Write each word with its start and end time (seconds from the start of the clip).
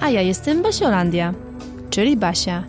A 0.00 0.10
ja 0.10 0.20
jestem 0.20 0.62
Basiolandia, 0.62 1.34
czyli 1.90 2.16
Basia. 2.16 2.64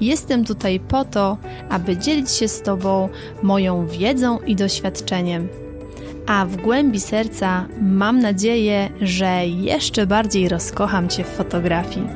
Jestem 0.00 0.44
tutaj 0.44 0.80
po 0.80 1.04
to, 1.04 1.38
aby 1.68 1.96
dzielić 1.96 2.30
się 2.30 2.48
z 2.48 2.62
Tobą 2.62 3.08
moją 3.42 3.86
wiedzą 3.86 4.38
i 4.38 4.56
doświadczeniem. 4.56 5.48
A 6.26 6.46
w 6.46 6.56
głębi 6.56 7.00
serca 7.00 7.66
mam 7.80 8.18
nadzieję, 8.18 8.90
że 9.00 9.46
jeszcze 9.46 10.06
bardziej 10.06 10.48
rozkocham 10.48 11.08
Cię 11.08 11.24
w 11.24 11.28
fotografii. 11.28 12.06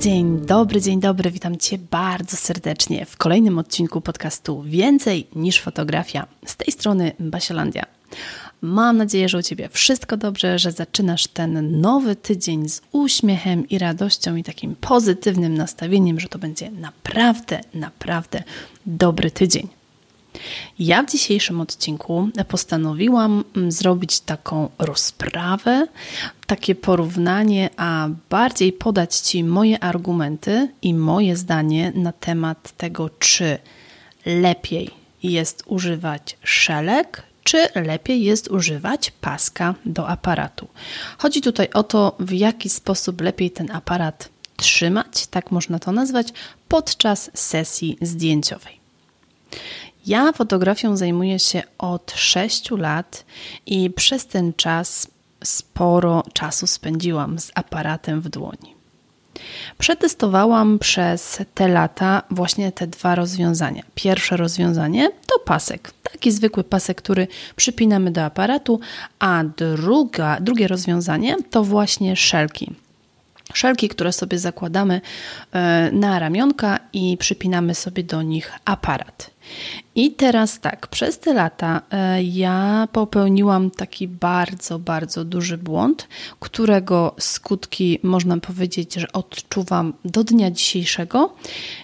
Dzień 0.00 0.46
dobry, 0.46 0.80
dzień 0.80 1.00
dobry, 1.00 1.30
witam 1.30 1.56
Cię 1.56 1.78
bardzo 1.78 2.36
serdecznie 2.36 3.06
w 3.06 3.16
kolejnym 3.16 3.58
odcinku 3.58 4.00
podcastu 4.00 4.62
Więcej 4.62 5.26
niż 5.36 5.60
fotografia. 5.60 6.26
Z 6.46 6.56
tej 6.56 6.72
strony 6.72 7.12
Basiolandia. 7.20 7.86
Mam 8.62 8.96
nadzieję, 8.96 9.28
że 9.28 9.38
u 9.38 9.42
Ciebie 9.42 9.68
wszystko 9.68 10.16
dobrze, 10.16 10.58
że 10.58 10.72
zaczynasz 10.72 11.26
ten 11.26 11.80
nowy 11.80 12.16
tydzień 12.16 12.68
z 12.68 12.80
uśmiechem 12.92 13.68
i 13.68 13.78
radością 13.78 14.36
i 14.36 14.44
takim 14.44 14.76
pozytywnym 14.76 15.54
nastawieniem, 15.54 16.20
że 16.20 16.28
to 16.28 16.38
będzie 16.38 16.70
naprawdę, 16.70 17.60
naprawdę 17.74 18.42
dobry 18.86 19.30
tydzień. 19.30 19.68
Ja 20.78 21.02
w 21.02 21.10
dzisiejszym 21.10 21.60
odcinku 21.60 22.28
postanowiłam 22.48 23.44
mm, 23.56 23.72
zrobić 23.72 24.20
taką 24.20 24.68
rozprawę, 24.78 25.86
takie 26.46 26.74
porównanie, 26.74 27.70
a 27.76 28.08
bardziej 28.30 28.72
podać 28.72 29.16
Ci 29.16 29.44
moje 29.44 29.84
argumenty 29.84 30.68
i 30.82 30.94
moje 30.94 31.36
zdanie 31.36 31.92
na 31.94 32.12
temat 32.12 32.72
tego, 32.76 33.10
czy 33.18 33.58
lepiej 34.26 34.90
jest 35.22 35.62
używać 35.66 36.36
szelek, 36.42 37.31
czy 37.44 37.68
lepiej 37.74 38.22
jest 38.22 38.50
używać 38.50 39.10
paska 39.10 39.74
do 39.86 40.08
aparatu. 40.08 40.68
Chodzi 41.18 41.40
tutaj 41.40 41.68
o 41.74 41.82
to, 41.82 42.16
w 42.18 42.32
jaki 42.32 42.68
sposób 42.68 43.20
lepiej 43.20 43.50
ten 43.50 43.70
aparat 43.70 44.28
trzymać, 44.56 45.26
tak 45.26 45.50
można 45.50 45.78
to 45.78 45.92
nazwać, 45.92 46.28
podczas 46.68 47.30
sesji 47.34 47.98
zdjęciowej. 48.00 48.80
Ja 50.06 50.32
fotografią 50.32 50.96
zajmuję 50.96 51.38
się 51.38 51.62
od 51.78 52.12
6 52.16 52.70
lat 52.70 53.24
i 53.66 53.90
przez 53.90 54.26
ten 54.26 54.52
czas 54.54 55.08
sporo 55.44 56.24
czasu 56.32 56.66
spędziłam 56.66 57.38
z 57.38 57.50
aparatem 57.54 58.20
w 58.20 58.28
dłoni. 58.28 58.81
Przetestowałam 59.78 60.78
przez 60.78 61.42
te 61.54 61.68
lata 61.68 62.22
właśnie 62.30 62.72
te 62.72 62.86
dwa 62.86 63.14
rozwiązania. 63.14 63.82
Pierwsze 63.94 64.36
rozwiązanie 64.36 65.10
to 65.10 65.38
pasek, 65.38 65.92
taki 66.02 66.32
zwykły 66.32 66.64
pasek, 66.64 67.02
który 67.02 67.26
przypinamy 67.56 68.10
do 68.10 68.24
aparatu, 68.24 68.80
a 69.18 69.44
druga, 69.56 70.40
drugie 70.40 70.68
rozwiązanie 70.68 71.36
to 71.50 71.64
właśnie 71.64 72.16
szelki. 72.16 72.72
Szelki, 73.54 73.88
które 73.88 74.12
sobie 74.12 74.38
zakładamy 74.38 75.00
e, 75.52 75.90
na 75.92 76.18
ramionka 76.18 76.78
i 76.92 77.16
przypinamy 77.16 77.74
sobie 77.74 78.04
do 78.04 78.22
nich 78.22 78.52
aparat. 78.64 79.30
I 79.94 80.10
teraz 80.10 80.60
tak, 80.60 80.86
przez 80.86 81.18
te 81.18 81.34
lata 81.34 81.82
e, 81.90 82.22
ja 82.22 82.88
popełniłam 82.92 83.70
taki 83.70 84.08
bardzo, 84.08 84.78
bardzo 84.78 85.24
duży 85.24 85.58
błąd, 85.58 86.08
którego 86.40 87.14
skutki 87.20 87.98
można 88.02 88.36
powiedzieć, 88.36 88.94
że 88.94 89.12
odczuwam 89.12 89.92
do 90.04 90.24
dnia 90.24 90.50
dzisiejszego, 90.50 91.34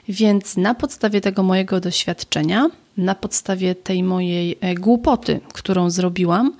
więc 0.08 0.56
na 0.56 0.74
podstawie 0.74 1.20
tego 1.20 1.42
mojego 1.42 1.80
doświadczenia, 1.80 2.68
na 2.96 3.14
podstawie 3.14 3.74
tej 3.74 4.02
mojej 4.02 4.58
e, 4.60 4.74
głupoty, 4.74 5.40
którą 5.52 5.90
zrobiłam, 5.90 6.56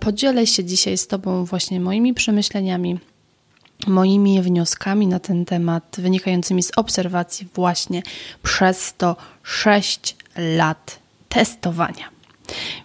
podzielę 0.00 0.46
się 0.46 0.64
dzisiaj 0.64 0.98
z 0.98 1.06
Tobą 1.06 1.44
właśnie 1.44 1.80
moimi 1.80 2.14
przemyśleniami 2.14 2.98
moimi 3.86 4.42
wnioskami 4.42 5.06
na 5.06 5.20
ten 5.20 5.44
temat, 5.44 5.96
wynikającymi 5.98 6.62
z 6.62 6.70
obserwacji 6.76 7.48
właśnie 7.54 8.02
przez 8.42 8.94
to 8.98 9.16
6 9.42 10.16
lat 10.36 10.98
testowania. 11.28 12.08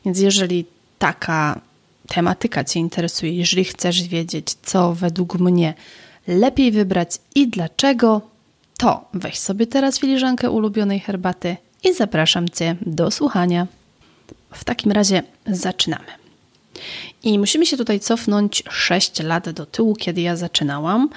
Więc 0.05 0.19
jeżeli 0.19 0.65
taka 0.99 1.61
tematyka 2.07 2.63
Cię 2.63 2.79
interesuje, 2.79 3.31
jeżeli 3.31 3.63
chcesz 3.63 4.03
wiedzieć, 4.03 4.53
co 4.63 4.93
według 4.93 5.39
mnie 5.39 5.73
lepiej 6.27 6.71
wybrać 6.71 7.09
i 7.35 7.47
dlaczego, 7.47 8.21
to 8.77 9.05
weź 9.13 9.39
sobie 9.39 9.67
teraz 9.67 9.99
filiżankę 9.99 10.51
ulubionej 10.51 10.99
herbaty 10.99 11.57
i 11.83 11.93
zapraszam 11.93 12.49
Cię 12.49 12.75
do 12.81 13.11
słuchania. 13.11 13.67
W 14.53 14.63
takim 14.63 14.91
razie 14.91 15.23
zaczynamy. 15.47 16.26
I 17.23 17.39
musimy 17.39 17.65
się 17.65 17.77
tutaj 17.77 17.99
cofnąć 17.99 18.63
6 18.69 19.19
lat 19.19 19.49
do 19.49 19.65
tyłu, 19.65 19.95
kiedy 19.95 20.21
ja 20.21 20.35
zaczynałam. 20.35 21.09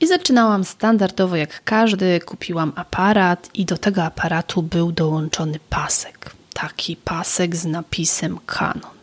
I 0.00 0.06
zaczynałam 0.06 0.64
standardowo 0.64 1.36
jak 1.36 1.64
każdy, 1.64 2.20
kupiłam 2.20 2.72
aparat 2.76 3.50
i 3.54 3.64
do 3.64 3.78
tego 3.78 4.02
aparatu 4.04 4.62
był 4.62 4.92
dołączony 4.92 5.58
pasek. 5.70 6.36
Taki 6.52 6.96
pasek 6.96 7.56
z 7.56 7.64
napisem 7.64 8.38
Canon. 8.46 8.95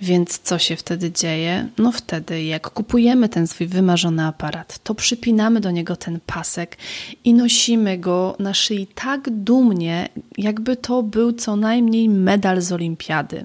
Więc 0.00 0.38
co 0.38 0.58
się 0.58 0.76
wtedy 0.76 1.12
dzieje? 1.12 1.68
No 1.78 1.92
wtedy, 1.92 2.42
jak 2.42 2.70
kupujemy 2.70 3.28
ten 3.28 3.46
swój 3.46 3.66
wymarzony 3.66 4.24
aparat, 4.24 4.78
to 4.78 4.94
przypinamy 4.94 5.60
do 5.60 5.70
niego 5.70 5.96
ten 5.96 6.20
pasek 6.26 6.76
i 7.24 7.34
nosimy 7.34 7.98
go 7.98 8.36
na 8.38 8.54
szyi 8.54 8.86
tak 8.86 9.30
dumnie, 9.30 10.08
jakby 10.38 10.76
to 10.76 11.02
był 11.02 11.32
co 11.32 11.56
najmniej 11.56 12.08
medal 12.08 12.60
z 12.60 12.72
olimpiady. 12.72 13.44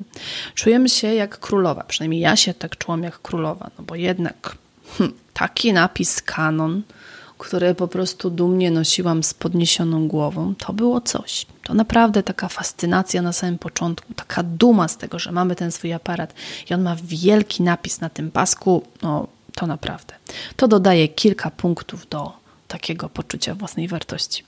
Czujemy 0.56 0.90
się 0.90 1.14
jak 1.14 1.40
królowa, 1.40 1.84
przynajmniej 1.84 2.22
ja 2.22 2.36
się 2.36 2.54
tak 2.54 2.78
czułam 2.78 3.04
jak 3.04 3.22
królowa, 3.22 3.70
no 3.78 3.84
bo 3.84 3.96
jednak 3.96 4.56
hm, 4.98 5.14
taki 5.34 5.74
napis 5.74 6.22
kanon 6.22 6.82
które 7.44 7.76
po 7.76 7.88
prostu 7.88 8.30
dumnie 8.30 8.72
nosiłam 8.72 9.24
z 9.24 9.34
podniesioną 9.34 10.08
głową, 10.08 10.54
to 10.56 10.74
było 10.74 11.02
coś. 11.02 11.46
To 11.64 11.74
naprawdę 11.74 12.24
taka 12.24 12.48
fascynacja 12.48 13.22
na 13.22 13.34
samym 13.34 13.58
początku, 13.58 14.14
taka 14.14 14.44
duma 14.44 14.88
z 14.88 14.98
tego, 14.98 15.20
że 15.20 15.32
mamy 15.32 15.56
ten 15.56 15.72
swój 15.72 15.94
aparat 15.94 16.34
i 16.70 16.74
on 16.74 16.82
ma 16.82 16.96
wielki 17.04 17.64
napis 17.64 18.02
na 18.02 18.10
tym 18.10 18.32
pasku, 18.32 18.84
no 19.02 19.28
to 19.56 19.68
naprawdę. 19.68 20.14
To 20.56 20.68
dodaje 20.68 21.08
kilka 21.08 21.52
punktów 21.52 22.10
do 22.10 22.34
takiego 22.68 23.10
poczucia 23.10 23.56
własnej 23.56 23.88
wartości. 23.88 24.44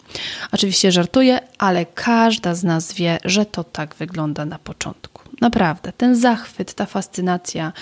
Oczywiście 0.52 0.92
żartuję, 0.92 1.40
ale 1.58 1.86
każda 1.86 2.56
z 2.56 2.64
nas 2.64 2.94
wie, 2.94 3.18
że 3.26 3.46
to 3.46 3.64
tak 3.64 3.96
wygląda 3.96 4.46
na 4.46 4.60
początku. 4.60 5.22
Naprawdę, 5.42 5.94
ten 5.94 6.16
zachwyt, 6.16 6.74
ta 6.74 6.86
fascynacja, 6.86 7.74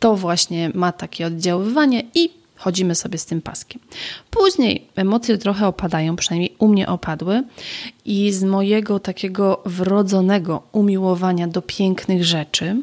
to 0.00 0.16
właśnie 0.16 0.70
ma 0.74 0.92
takie 0.92 1.26
oddziaływanie 1.26 2.02
i 2.14 2.41
chodzimy 2.62 2.94
sobie 2.94 3.18
z 3.18 3.26
tym 3.26 3.42
paskiem. 3.42 3.80
Później 4.30 4.86
emocje 4.96 5.38
trochę 5.38 5.66
opadają, 5.66 6.16
przynajmniej 6.16 6.56
u 6.58 6.68
mnie 6.68 6.88
opadły, 6.88 7.42
i 8.04 8.32
z 8.32 8.44
mojego 8.44 9.00
takiego 9.00 9.62
wrodzonego 9.66 10.62
umiłowania 10.72 11.48
do 11.48 11.62
pięknych 11.62 12.24
rzeczy 12.24 12.76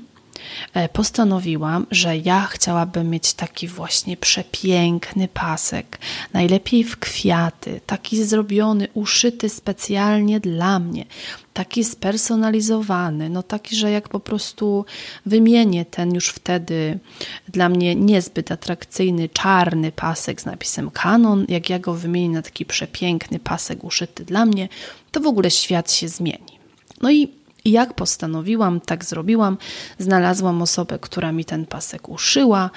postanowiłam, 0.93 1.87
że 1.91 2.17
ja 2.17 2.47
chciałabym 2.51 3.09
mieć 3.09 3.33
taki 3.33 3.67
właśnie 3.67 4.17
przepiękny 4.17 5.27
pasek, 5.27 5.99
najlepiej 6.33 6.83
w 6.83 6.97
kwiaty, 6.97 7.81
taki 7.85 8.23
zrobiony, 8.23 8.87
uszyty 8.93 9.49
specjalnie 9.49 10.39
dla 10.39 10.79
mnie, 10.79 11.05
taki 11.53 11.83
spersonalizowany, 11.83 13.29
no 13.29 13.43
taki, 13.43 13.75
że 13.75 13.91
jak 13.91 14.09
po 14.09 14.19
prostu 14.19 14.85
wymienię 15.25 15.85
ten 15.85 16.15
już 16.15 16.27
wtedy 16.27 16.99
dla 17.47 17.69
mnie 17.69 17.95
niezbyt 17.95 18.51
atrakcyjny 18.51 19.29
czarny 19.29 19.91
pasek 19.91 20.41
z 20.41 20.45
napisem 20.45 20.91
Canon, 20.91 21.45
jak 21.49 21.69
ja 21.69 21.79
go 21.79 21.93
wymienię 21.93 22.35
na 22.35 22.41
taki 22.41 22.65
przepiękny 22.65 23.39
pasek 23.39 23.83
uszyty 23.83 24.25
dla 24.25 24.45
mnie, 24.45 24.69
to 25.11 25.19
w 25.19 25.27
ogóle 25.27 25.51
świat 25.51 25.91
się 25.91 26.07
zmieni. 26.07 26.59
No 27.01 27.11
i 27.11 27.38
jak 27.65 27.93
postanowiłam, 27.93 28.81
tak 28.81 29.05
zrobiłam. 29.05 29.57
Znalazłam 29.99 30.61
osobę, 30.61 30.99
która 30.99 31.31
mi 31.31 31.45
ten 31.45 31.65
pasek 31.65 32.09
uszyła 32.09 32.69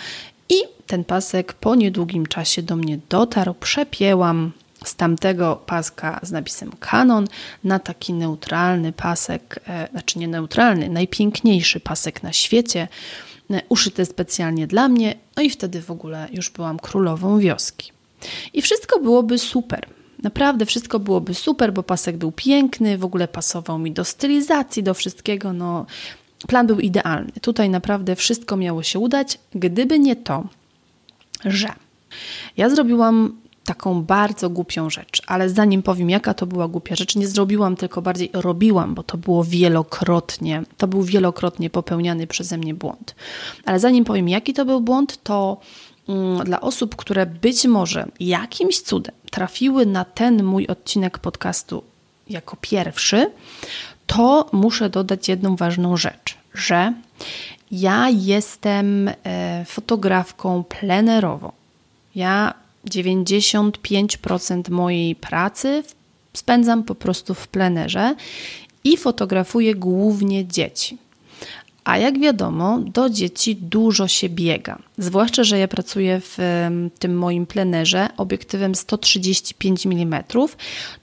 i 0.48 0.54
ten 0.86 1.04
pasek 1.04 1.52
po 1.52 1.74
niedługim 1.74 2.26
czasie 2.26 2.62
do 2.62 2.76
mnie 2.76 2.98
dotarł. 3.08 3.54
Przepięłam, 3.54 4.52
z 4.84 4.94
tamtego 4.94 5.62
paska 5.66 6.20
z 6.22 6.30
napisem 6.32 6.72
Canon 6.80 7.28
na 7.64 7.78
taki 7.78 8.12
neutralny 8.12 8.92
pasek, 8.92 9.60
e, 9.68 9.88
znaczy 9.90 10.18
nie 10.18 10.28
neutralny, 10.28 10.88
najpiękniejszy 10.88 11.80
pasek 11.80 12.22
na 12.22 12.32
świecie, 12.32 12.88
uszyte 13.68 14.06
specjalnie 14.06 14.66
dla 14.66 14.88
mnie, 14.88 15.14
no 15.36 15.42
i 15.42 15.50
wtedy 15.50 15.82
w 15.82 15.90
ogóle 15.90 16.28
już 16.32 16.50
byłam 16.50 16.78
królową 16.78 17.38
wioski. 17.38 17.92
I 18.52 18.62
wszystko 18.62 19.00
byłoby 19.00 19.38
super. 19.38 19.86
Naprawdę 20.22 20.66
wszystko 20.66 20.98
byłoby 20.98 21.34
super, 21.34 21.72
bo 21.72 21.82
pasek 21.82 22.16
był 22.16 22.32
piękny, 22.32 22.98
w 22.98 23.04
ogóle 23.04 23.28
pasował 23.28 23.78
mi 23.78 23.92
do 23.92 24.04
stylizacji, 24.04 24.82
do 24.82 24.94
wszystkiego. 24.94 25.52
No, 25.52 25.86
plan 26.48 26.66
był 26.66 26.80
idealny. 26.80 27.32
Tutaj 27.40 27.70
naprawdę 27.70 28.16
wszystko 28.16 28.56
miało 28.56 28.82
się 28.82 28.98
udać, 28.98 29.38
gdyby 29.54 29.98
nie 29.98 30.16
to, 30.16 30.44
że 31.44 31.68
ja 32.56 32.70
zrobiłam 32.70 33.42
taką 33.64 34.02
bardzo 34.02 34.50
głupią 34.50 34.90
rzecz, 34.90 35.22
ale 35.26 35.50
zanim 35.50 35.82
powiem, 35.82 36.10
jaka 36.10 36.34
to 36.34 36.46
była 36.46 36.68
głupia 36.68 36.96
rzecz, 36.96 37.16
nie 37.16 37.28
zrobiłam, 37.28 37.76
tylko 37.76 38.02
bardziej 38.02 38.30
robiłam, 38.32 38.94
bo 38.94 39.02
to 39.02 39.18
było 39.18 39.44
wielokrotnie, 39.44 40.62
to 40.76 40.88
był 40.88 41.02
wielokrotnie 41.02 41.70
popełniany 41.70 42.26
przeze 42.26 42.58
mnie 42.58 42.74
błąd. 42.74 43.14
Ale 43.64 43.80
zanim 43.80 44.04
powiem, 44.04 44.28
jaki 44.28 44.54
to 44.54 44.64
był 44.64 44.80
błąd, 44.80 45.22
to 45.22 45.60
mm, 46.08 46.44
dla 46.44 46.60
osób, 46.60 46.96
które 46.96 47.26
być 47.26 47.64
może 47.64 48.06
jakimś 48.20 48.80
cudem 48.80 49.14
trafiły 49.32 49.86
na 49.86 50.04
ten 50.04 50.44
mój 50.44 50.66
odcinek 50.66 51.18
podcastu 51.18 51.82
jako 52.30 52.56
pierwszy, 52.60 53.30
to 54.06 54.48
muszę 54.52 54.90
dodać 54.90 55.28
jedną 55.28 55.56
ważną 55.56 55.96
rzecz, 55.96 56.36
że 56.54 56.92
ja 57.70 58.08
jestem 58.10 59.08
e, 59.08 59.64
fotografką 59.68 60.64
plenerową. 60.64 61.52
Ja 62.14 62.54
95% 62.86 64.70
mojej 64.70 65.16
pracy 65.16 65.82
spędzam 66.32 66.82
po 66.82 66.94
prostu 66.94 67.34
w 67.34 67.48
plenerze 67.48 68.14
i 68.84 68.96
fotografuję 68.96 69.74
głównie 69.74 70.46
dzieci. 70.46 70.98
A 71.84 71.98
jak 71.98 72.18
wiadomo, 72.18 72.78
do 72.78 73.10
dzieci 73.10 73.56
dużo 73.56 74.08
się 74.08 74.28
biega. 74.28 74.78
Zwłaszcza, 74.98 75.44
że 75.44 75.58
ja 75.58 75.68
pracuję 75.68 76.20
w 76.20 76.38
tym 76.98 77.18
moim 77.18 77.46
plenerze 77.46 78.08
obiektywem 78.16 78.74
135 78.74 79.86
mm, 79.86 80.22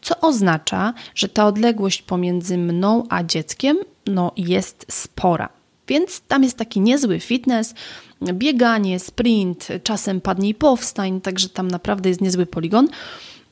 co 0.02 0.20
oznacza, 0.22 0.94
że 1.16 1.30
ta 1.30 1.48
odległość 1.48 2.02
pomiędzy 2.02 2.58
mną 2.58 3.04
a 3.10 3.24
dzieckiem 3.24 3.78
no, 4.08 4.32
jest 4.38 4.86
spora. 4.92 5.50
Więc 5.88 6.22
tam 6.22 6.44
jest 6.44 6.58
taki 6.58 6.82
niezły 6.82 7.20
fitness, 7.20 7.74
bieganie, 8.24 9.00
sprint, 9.00 9.68
czasem 9.84 10.22
padnij 10.22 10.54
powstań, 10.54 11.22
także 11.22 11.50
tam 11.50 11.68
naprawdę 11.68 12.10
jest 12.10 12.22
niezły 12.22 12.46
poligon. 12.46 12.88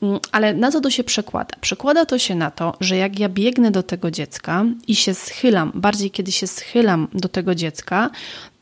Mm, 0.02 0.20
ale 0.32 0.54
na 0.54 0.70
co 0.70 0.80
to 0.80 0.90
się 0.90 1.04
przekłada? 1.04 1.56
Przekłada 1.60 2.06
to 2.06 2.18
się 2.18 2.34
na 2.34 2.50
to, 2.50 2.76
że 2.80 2.96
jak 2.96 3.18
ja 3.18 3.28
biegnę 3.28 3.70
do 3.70 3.82
tego 3.82 4.10
dziecka 4.10 4.64
i 4.86 4.94
się 4.94 5.14
schylam, 5.14 5.72
bardziej 5.74 6.10
kiedy 6.10 6.32
się 6.32 6.46
schylam 6.46 7.08
do 7.14 7.28
tego 7.28 7.54
dziecka, 7.54 8.10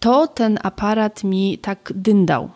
to 0.01 0.27
ten 0.27 0.59
aparat 0.63 1.25
mi 1.25 1.59
tak 1.59 1.93
dyndał. 1.95 2.51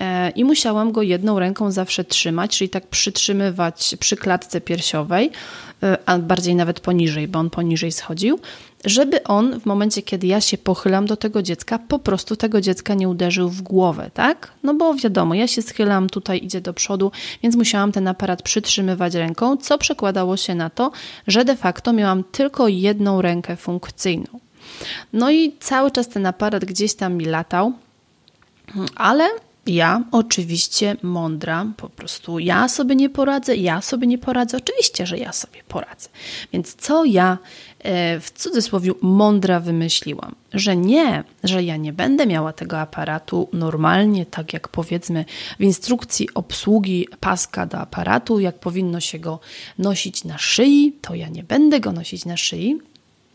E, 0.00 0.30
I 0.30 0.44
musiałam 0.44 0.92
go 0.92 1.02
jedną 1.02 1.38
ręką 1.38 1.70
zawsze 1.70 2.04
trzymać, 2.04 2.58
czyli 2.58 2.70
tak 2.70 2.86
przytrzymywać 2.86 3.96
przy 4.00 4.16
klatce 4.16 4.60
piersiowej, 4.60 5.30
e, 5.82 5.98
a 6.06 6.18
bardziej 6.18 6.54
nawet 6.54 6.80
poniżej, 6.80 7.28
bo 7.28 7.38
on 7.38 7.50
poniżej 7.50 7.92
schodził, 7.92 8.38
żeby 8.84 9.22
on 9.24 9.60
w 9.60 9.66
momencie, 9.66 10.02
kiedy 10.02 10.26
ja 10.26 10.40
się 10.40 10.58
pochylam 10.58 11.06
do 11.06 11.16
tego 11.16 11.42
dziecka, 11.42 11.78
po 11.78 11.98
prostu 11.98 12.36
tego 12.36 12.60
dziecka 12.60 12.94
nie 12.94 13.08
uderzył 13.08 13.48
w 13.48 13.62
głowę, 13.62 14.10
tak? 14.14 14.52
No 14.62 14.74
bo 14.74 14.94
wiadomo, 14.94 15.34
ja 15.34 15.46
się 15.46 15.62
schylam, 15.62 16.08
tutaj 16.08 16.44
idzie 16.44 16.60
do 16.60 16.74
przodu, 16.74 17.12
więc 17.42 17.56
musiałam 17.56 17.92
ten 17.92 18.08
aparat 18.08 18.42
przytrzymywać 18.42 19.14
ręką, 19.14 19.56
co 19.56 19.78
przekładało 19.78 20.36
się 20.36 20.54
na 20.54 20.70
to, 20.70 20.92
że 21.26 21.44
de 21.44 21.56
facto 21.56 21.92
miałam 21.92 22.24
tylko 22.24 22.68
jedną 22.68 23.22
rękę 23.22 23.56
funkcyjną. 23.56 24.40
No 25.12 25.30
i 25.30 25.52
cały 25.60 25.90
czas 25.90 26.08
ten 26.08 26.26
aparat 26.26 26.64
gdzieś 26.64 26.94
tam 26.94 27.14
mi 27.14 27.24
latał, 27.24 27.72
ale 28.96 29.28
ja 29.66 30.04
oczywiście 30.12 30.96
mądra, 31.02 31.66
po 31.76 31.88
prostu 31.88 32.38
ja 32.38 32.68
sobie 32.68 32.96
nie 32.96 33.10
poradzę, 33.10 33.56
ja 33.56 33.80
sobie 33.80 34.06
nie 34.06 34.18
poradzę, 34.18 34.56
oczywiście, 34.56 35.06
że 35.06 35.18
ja 35.18 35.32
sobie 35.32 35.62
poradzę. 35.68 36.08
Więc 36.52 36.74
co 36.74 37.04
ja 37.04 37.38
e, 37.78 38.20
w 38.20 38.30
cudzysłowie 38.30 38.92
mądra 39.00 39.60
wymyśliłam? 39.60 40.34
Że 40.52 40.76
nie, 40.76 41.24
że 41.44 41.62
ja 41.62 41.76
nie 41.76 41.92
będę 41.92 42.26
miała 42.26 42.52
tego 42.52 42.80
aparatu 42.80 43.48
normalnie, 43.52 44.26
tak 44.26 44.52
jak 44.52 44.68
powiedzmy 44.68 45.24
w 45.58 45.62
instrukcji 45.62 46.28
obsługi 46.34 47.08
paska 47.20 47.66
do 47.66 47.78
aparatu, 47.78 48.40
jak 48.40 48.58
powinno 48.58 49.00
się 49.00 49.18
go 49.18 49.40
nosić 49.78 50.24
na 50.24 50.38
szyi, 50.38 50.96
to 51.02 51.14
ja 51.14 51.28
nie 51.28 51.42
będę 51.42 51.80
go 51.80 51.92
nosić 51.92 52.24
na 52.24 52.36
szyi, 52.36 52.78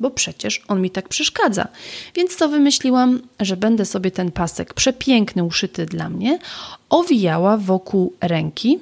bo 0.01 0.12
przecież 0.12 0.62
on 0.68 0.81
mi 0.81 0.89
tak 0.89 1.09
przeszkadza. 1.09 1.68
Więc 2.15 2.38
to 2.38 2.50
wymyśliłam, 2.50 3.21
że 3.39 3.57
będę 3.57 3.86
sobie 3.86 4.12
ten 4.12 4.31
pasek 4.31 4.74
przepiękny, 4.74 5.44
uszyty 5.44 5.86
dla 5.86 6.09
mnie, 6.09 6.39
owijała 6.89 7.57
wokół 7.57 8.13
ręki, 8.21 8.80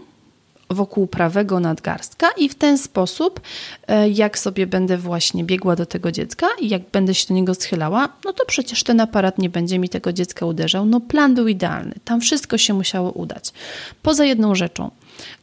wokół 0.69 1.07
prawego 1.07 1.59
nadgarstka 1.59 2.29
i 2.37 2.49
w 2.49 2.55
ten 2.55 2.77
sposób, 2.77 3.41
e, 3.87 4.09
jak 4.09 4.39
sobie 4.39 4.67
będę 4.67 4.97
właśnie 4.97 5.43
biegła 5.43 5.75
do 5.75 5.85
tego 5.85 6.11
dziecka 6.11 6.47
i 6.59 6.69
jak 6.69 6.81
będę 6.91 7.15
się 7.15 7.27
do 7.27 7.33
niego 7.33 7.55
schylała, 7.55 8.09
no 8.25 8.33
to 8.33 8.45
przecież 8.45 8.83
ten 8.83 8.99
aparat 8.99 9.37
nie 9.37 9.49
będzie 9.49 9.79
mi 9.79 9.89
tego 9.89 10.13
dziecka 10.13 10.45
uderzał. 10.45 10.85
No 10.85 10.99
plan 10.99 11.35
był 11.35 11.47
idealny, 11.47 11.93
tam 12.05 12.21
wszystko 12.21 12.57
się 12.57 12.73
musiało 12.73 13.11
udać. 13.11 13.53
Poza 14.01 14.25
jedną 14.25 14.55
rzeczą, 14.55 14.91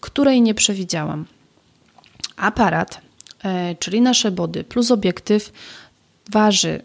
której 0.00 0.42
nie 0.42 0.54
przewidziałam. 0.54 1.24
Aparat 2.36 3.05
czyli 3.78 4.00
nasze 4.00 4.30
body 4.30 4.64
plus 4.64 4.90
obiektyw 4.90 5.52
waży 6.30 6.82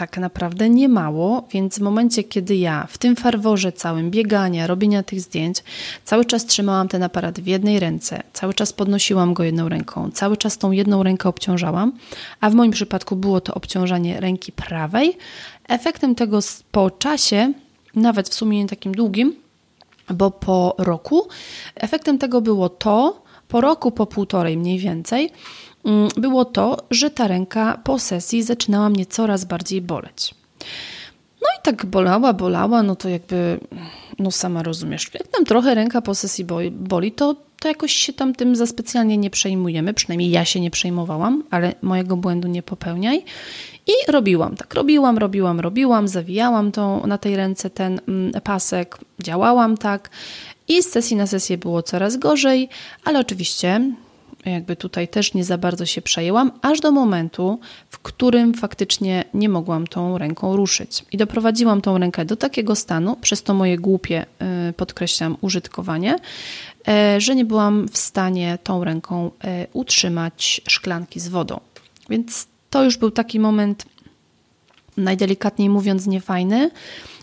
tak 0.00 0.18
naprawdę 0.18 0.70
nie 0.70 0.88
mało, 0.88 1.48
więc 1.52 1.78
w 1.78 1.82
momencie, 1.82 2.24
kiedy 2.24 2.56
ja 2.56 2.86
w 2.90 2.98
tym 2.98 3.16
farworze 3.16 3.72
całym 3.72 4.10
biegania, 4.10 4.66
robienia 4.66 5.02
tych 5.02 5.20
zdjęć, 5.20 5.62
cały 6.04 6.24
czas 6.24 6.46
trzymałam 6.46 6.88
ten 6.88 7.02
aparat 7.02 7.40
w 7.40 7.46
jednej 7.46 7.80
ręce, 7.80 8.22
cały 8.32 8.54
czas 8.54 8.72
podnosiłam 8.72 9.34
go 9.34 9.44
jedną 9.44 9.68
ręką, 9.68 10.10
cały 10.10 10.36
czas 10.36 10.58
tą 10.58 10.70
jedną 10.70 11.02
rękę 11.02 11.28
obciążałam, 11.28 11.92
a 12.40 12.50
w 12.50 12.54
moim 12.54 12.72
przypadku 12.72 13.16
było 13.16 13.40
to 13.40 13.54
obciążanie 13.54 14.20
ręki 14.20 14.52
prawej. 14.52 15.16
Efektem 15.68 16.14
tego 16.14 16.38
po 16.72 16.90
czasie, 16.90 17.52
nawet 17.94 18.28
w 18.28 18.34
sumie 18.34 18.58
nie 18.58 18.68
takim 18.68 18.94
długim, 18.94 19.34
bo 20.10 20.30
po 20.30 20.74
roku, 20.78 21.28
efektem 21.74 22.18
tego 22.18 22.40
było 22.40 22.68
to, 22.68 23.22
po 23.48 23.60
roku, 23.60 23.90
po 23.90 24.06
półtorej 24.06 24.56
mniej 24.56 24.78
więcej, 24.78 25.30
było 26.16 26.44
to, 26.44 26.76
że 26.90 27.10
ta 27.10 27.28
ręka 27.28 27.80
po 27.84 27.98
sesji 27.98 28.42
zaczynała 28.42 28.88
mnie 28.88 29.06
coraz 29.06 29.44
bardziej 29.44 29.82
boleć. 29.82 30.34
No 31.42 31.48
i 31.58 31.62
tak 31.62 31.86
bolała, 31.86 32.32
bolała, 32.32 32.82
no 32.82 32.96
to 32.96 33.08
jakby, 33.08 33.60
no 34.18 34.30
sama 34.30 34.62
rozumiesz, 34.62 35.10
jak 35.14 35.28
tam 35.28 35.44
trochę 35.44 35.74
ręka 35.74 36.02
po 36.02 36.14
sesji 36.14 36.44
boli, 36.70 37.12
to, 37.12 37.36
to 37.60 37.68
jakoś 37.68 37.92
się 37.92 38.12
tam 38.12 38.34
tym 38.34 38.56
za 38.56 38.66
specjalnie 38.66 39.18
nie 39.18 39.30
przejmujemy, 39.30 39.94
przynajmniej 39.94 40.30
ja 40.30 40.44
się 40.44 40.60
nie 40.60 40.70
przejmowałam, 40.70 41.44
ale 41.50 41.74
mojego 41.82 42.16
błędu 42.16 42.48
nie 42.48 42.62
popełniaj. 42.62 43.24
I 43.86 44.12
robiłam 44.12 44.56
tak, 44.56 44.74
robiłam, 44.74 45.18
robiłam, 45.18 45.60
robiłam, 45.60 46.08
zawijałam 46.08 46.72
tą, 46.72 47.06
na 47.06 47.18
tej 47.18 47.36
ręce 47.36 47.70
ten 47.70 48.00
mm, 48.08 48.32
pasek, 48.42 48.98
działałam 49.22 49.76
tak 49.76 50.10
i 50.68 50.82
z 50.82 50.90
sesji 50.90 51.16
na 51.16 51.26
sesję 51.26 51.58
było 51.58 51.82
coraz 51.82 52.16
gorzej, 52.16 52.68
ale 53.04 53.18
oczywiście 53.18 53.80
jakby 54.44 54.76
tutaj 54.76 55.08
też 55.08 55.34
nie 55.34 55.44
za 55.44 55.58
bardzo 55.58 55.86
się 55.86 56.02
przejęłam, 56.02 56.52
aż 56.62 56.80
do 56.80 56.92
momentu, 56.92 57.60
w 57.90 57.98
którym 57.98 58.54
faktycznie 58.54 59.24
nie 59.34 59.48
mogłam 59.48 59.86
tą 59.86 60.18
ręką 60.18 60.56
ruszyć. 60.56 61.04
I 61.12 61.16
doprowadziłam 61.16 61.80
tą 61.80 61.98
rękę 61.98 62.24
do 62.24 62.36
takiego 62.36 62.76
stanu, 62.76 63.16
przez 63.16 63.42
to 63.42 63.54
moje 63.54 63.78
głupie, 63.78 64.26
y, 64.68 64.72
podkreślam, 64.72 65.36
użytkowanie, 65.40 66.16
y, 67.16 67.20
że 67.20 67.34
nie 67.34 67.44
byłam 67.44 67.88
w 67.88 67.98
stanie 67.98 68.58
tą 68.62 68.84
ręką 68.84 69.26
y, 69.26 69.30
utrzymać 69.72 70.60
szklanki 70.68 71.20
z 71.20 71.28
wodą. 71.28 71.60
Więc 72.10 72.46
to 72.70 72.84
już 72.84 72.96
był 72.96 73.10
taki 73.10 73.40
moment, 73.40 73.84
najdelikatniej 75.00 75.68
mówiąc, 75.68 76.06
niefajny. 76.06 76.70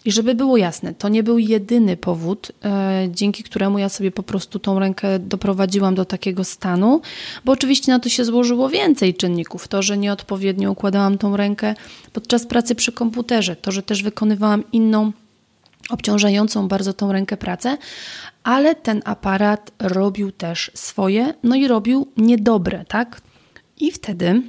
I 0.05 0.11
żeby 0.11 0.35
było 0.35 0.57
jasne, 0.57 0.93
to 0.93 1.09
nie 1.09 1.23
był 1.23 1.39
jedyny 1.39 1.97
powód, 1.97 2.51
e, 2.65 3.07
dzięki 3.11 3.43
któremu 3.43 3.79
ja 3.79 3.89
sobie 3.89 4.11
po 4.11 4.23
prostu 4.23 4.59
tą 4.59 4.79
rękę 4.79 5.19
doprowadziłam 5.19 5.95
do 5.95 6.05
takiego 6.05 6.43
stanu, 6.43 7.01
bo 7.45 7.51
oczywiście 7.51 7.91
na 7.91 7.99
to 7.99 8.09
się 8.09 8.25
złożyło 8.25 8.69
więcej 8.69 9.15
czynników. 9.15 9.67
To, 9.67 9.81
że 9.81 9.97
nieodpowiednio 9.97 10.71
układałam 10.71 11.17
tą 11.17 11.37
rękę 11.37 11.75
podczas 12.13 12.45
pracy 12.45 12.75
przy 12.75 12.91
komputerze, 12.91 13.55
to, 13.55 13.71
że 13.71 13.83
też 13.83 14.03
wykonywałam 14.03 14.63
inną 14.71 15.11
obciążającą 15.89 16.67
bardzo 16.67 16.93
tą 16.93 17.11
rękę 17.11 17.37
pracę, 17.37 17.77
ale 18.43 18.75
ten 18.75 19.01
aparat 19.05 19.71
robił 19.79 20.31
też 20.31 20.71
swoje, 20.73 21.33
no 21.43 21.55
i 21.55 21.67
robił 21.67 22.07
niedobre, 22.17 22.85
tak? 22.87 23.21
I 23.79 23.91
wtedy 23.91 24.41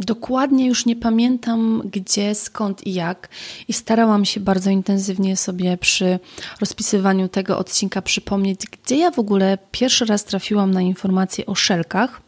Dokładnie 0.00 0.66
już 0.66 0.86
nie 0.86 0.96
pamiętam 0.96 1.82
gdzie, 1.84 2.34
skąd 2.34 2.86
i 2.86 2.92
jak, 2.92 3.28
i 3.68 3.72
starałam 3.72 4.24
się 4.24 4.40
bardzo 4.40 4.70
intensywnie 4.70 5.36
sobie 5.36 5.76
przy 5.76 6.18
rozpisywaniu 6.60 7.28
tego 7.28 7.58
odcinka 7.58 8.02
przypomnieć, 8.02 8.60
gdzie 8.66 8.96
ja 8.96 9.10
w 9.10 9.18
ogóle 9.18 9.58
pierwszy 9.70 10.04
raz 10.04 10.24
trafiłam 10.24 10.70
na 10.70 10.80
informacje 10.80 11.46
o 11.46 11.54
szelkach. 11.54 12.22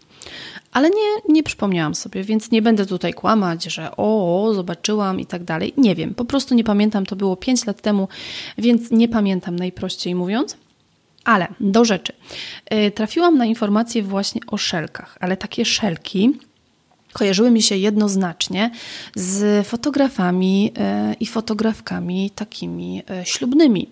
Ale 0.73 0.91
nie, 0.91 1.35
nie 1.35 1.43
przypomniałam 1.43 1.95
sobie, 1.95 2.25
więc 2.25 2.51
nie 2.51 2.63
będę 2.63 2.87
tutaj 2.87 3.15
kłamać, 3.15 3.65
że 3.65 3.97
o, 3.97 4.51
zobaczyłam 4.55 5.21
i 5.21 5.27
tak 5.27 5.45
dalej. 5.45 5.75
Nie 5.77 5.95
wiem, 5.95 6.15
po 6.15 6.25
prostu 6.25 6.55
nie 6.55 6.65
pamiętam, 6.65 7.07
to 7.07 7.17
było 7.17 7.37
5 7.37 7.67
lat 7.67 7.81
temu, 7.81 8.09
więc 8.59 8.91
nie 8.91 9.09
pamiętam 9.09 9.57
najprościej 9.57 10.15
mówiąc. 10.15 10.57
Ale 11.25 11.49
do 11.61 11.85
rzeczy. 11.85 12.13
Y, 12.75 12.91
trafiłam 12.91 13.39
na 13.39 13.45
informacje 13.45 14.03
właśnie 14.03 14.41
o 14.47 14.57
szelkach, 14.57 15.19
ale 15.21 15.37
takie 15.37 15.65
szelki 15.65 16.33
kojarzyły 17.13 17.51
mi 17.51 17.63
się 17.63 17.77
jednoznacznie 17.77 18.71
z 19.15 19.67
fotografami 19.67 20.73
y, 21.13 21.15
i 21.15 21.27
fotografkami 21.27 22.31
takimi 22.31 23.03
y, 23.23 23.27
ślubnymi. 23.27 23.89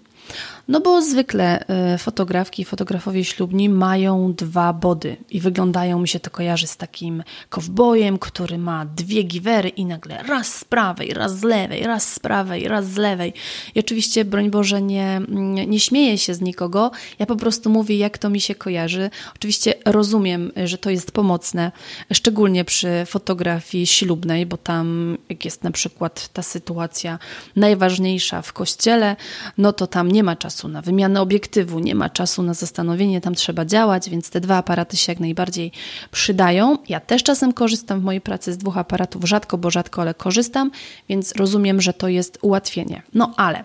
No 0.68 0.80
bo 0.80 1.02
zwykle 1.02 1.64
y, 1.94 1.98
fotografki 1.98 2.62
i 2.62 2.64
fotografowie 2.64 3.24
ślubni 3.24 3.68
mają 3.68 4.34
dwa 4.34 4.72
body 4.72 5.16
i 5.30 5.40
wyglądają 5.40 5.98
mi 5.98 6.08
się 6.08 6.20
to 6.20 6.30
kojarzy 6.30 6.66
z 6.66 6.76
takim 6.76 7.22
kowbojem, 7.48 8.18
który 8.18 8.58
ma 8.58 8.86
dwie 8.86 9.22
giwery 9.22 9.68
i 9.68 9.84
nagle 9.84 10.22
raz 10.22 10.54
z 10.54 10.64
prawej, 10.64 11.14
raz 11.14 11.38
z 11.38 11.42
lewej, 11.42 11.84
raz 11.84 12.12
z 12.12 12.18
prawej, 12.18 12.68
raz 12.68 12.90
z 12.90 12.96
lewej. 12.96 13.32
I 13.74 13.80
oczywiście, 13.80 14.24
broń 14.24 14.50
Boże, 14.50 14.82
nie, 14.82 15.20
nie 15.66 15.80
śmieję 15.80 16.18
się 16.18 16.34
z 16.34 16.40
nikogo, 16.40 16.90
ja 17.18 17.26
po 17.26 17.36
prostu 17.36 17.70
mówię, 17.70 17.96
jak 17.96 18.18
to 18.18 18.30
mi 18.30 18.40
się 18.40 18.54
kojarzy. 18.54 19.10
Oczywiście 19.36 19.74
rozumiem, 19.84 20.52
że 20.64 20.78
to 20.78 20.90
jest 20.90 21.12
pomocne, 21.12 21.72
szczególnie 22.12 22.64
przy 22.64 22.88
fotografii 23.06 23.86
ślubnej, 23.86 24.46
bo 24.46 24.56
tam, 24.56 25.18
jak 25.28 25.44
jest 25.44 25.64
na 25.64 25.70
przykład 25.70 26.28
ta 26.32 26.42
sytuacja 26.42 27.18
najważniejsza 27.56 28.42
w 28.42 28.52
kościele, 28.52 29.16
no 29.58 29.72
to 29.72 29.86
tam 29.86 30.12
nie 30.12 30.22
ma 30.22 30.36
czasu 30.36 30.59
czasu 30.60 30.68
na 30.68 30.82
wymianę 30.82 31.20
obiektywu, 31.20 31.78
nie 31.78 31.94
ma 31.94 32.10
czasu 32.10 32.42
na 32.42 32.54
zastanowienie, 32.54 33.20
tam 33.20 33.34
trzeba 33.34 33.64
działać, 33.64 34.10
więc 34.10 34.30
te 34.30 34.40
dwa 34.40 34.56
aparaty 34.56 34.96
się 34.96 35.12
jak 35.12 35.20
najbardziej 35.20 35.72
przydają. 36.10 36.78
Ja 36.88 37.00
też 37.00 37.22
czasem 37.22 37.52
korzystam 37.52 38.00
w 38.00 38.04
mojej 38.04 38.20
pracy 38.20 38.52
z 38.52 38.58
dwóch 38.58 38.78
aparatów, 38.78 39.24
rzadko, 39.24 39.58
bo 39.58 39.70
rzadko, 39.70 40.02
ale 40.02 40.14
korzystam, 40.14 40.70
więc 41.08 41.32
rozumiem, 41.36 41.80
że 41.80 41.92
to 41.92 42.08
jest 42.08 42.38
ułatwienie. 42.42 43.02
No 43.14 43.34
ale 43.36 43.64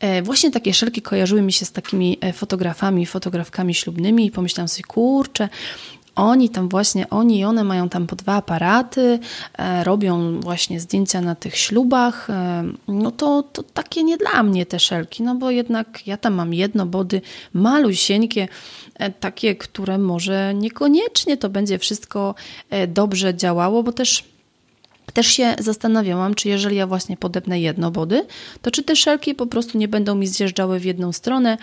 e, 0.00 0.22
właśnie 0.22 0.50
takie 0.50 0.74
szelki 0.74 1.02
kojarzyły 1.02 1.42
mi 1.42 1.52
się 1.52 1.64
z 1.64 1.72
takimi 1.72 2.18
e, 2.20 2.32
fotografami, 2.32 3.06
fotografkami 3.06 3.74
ślubnymi 3.74 4.26
i 4.26 4.30
pomyślałam 4.30 4.68
sobie, 4.68 4.84
kurczę, 4.84 5.48
oni 6.16 6.50
tam 6.50 6.68
właśnie, 6.68 7.10
oni 7.10 7.38
i 7.38 7.44
one 7.44 7.64
mają 7.64 7.88
tam 7.88 8.06
po 8.06 8.16
dwa 8.16 8.34
aparaty, 8.34 9.18
e, 9.58 9.84
robią 9.84 10.40
właśnie 10.40 10.80
zdjęcia 10.80 11.20
na 11.20 11.34
tych 11.34 11.56
ślubach, 11.56 12.30
e, 12.30 12.64
no 12.88 13.10
to, 13.10 13.42
to 13.42 13.62
takie 13.62 14.04
nie 14.04 14.16
dla 14.16 14.42
mnie 14.42 14.66
te 14.66 14.80
szelki, 14.80 15.22
no 15.22 15.34
bo 15.34 15.50
jednak 15.50 16.06
ja 16.06 16.16
tam 16.16 16.34
mam 16.34 16.54
jedno 16.54 16.86
body 16.86 17.20
malusieńkie, 17.52 18.48
e, 18.94 19.10
takie, 19.10 19.54
które 19.54 19.98
może 19.98 20.54
niekoniecznie 20.54 21.36
to 21.36 21.48
będzie 21.48 21.78
wszystko 21.78 22.34
e, 22.70 22.86
dobrze 22.86 23.34
działało, 23.34 23.82
bo 23.82 23.92
też 23.92 24.24
też 25.12 25.26
się 25.26 25.54
zastanawiałam, 25.58 26.34
czy 26.34 26.48
jeżeli 26.48 26.76
ja 26.76 26.86
właśnie 26.86 27.16
podepnę 27.16 27.60
jedno 27.60 27.90
body, 27.90 28.26
to 28.62 28.70
czy 28.70 28.82
te 28.82 28.96
szelki 28.96 29.34
po 29.34 29.46
prostu 29.46 29.78
nie 29.78 29.88
będą 29.88 30.14
mi 30.14 30.26
zjeżdżały 30.26 30.80
w 30.80 30.84
jedną 30.84 31.12
stronę, 31.12 31.58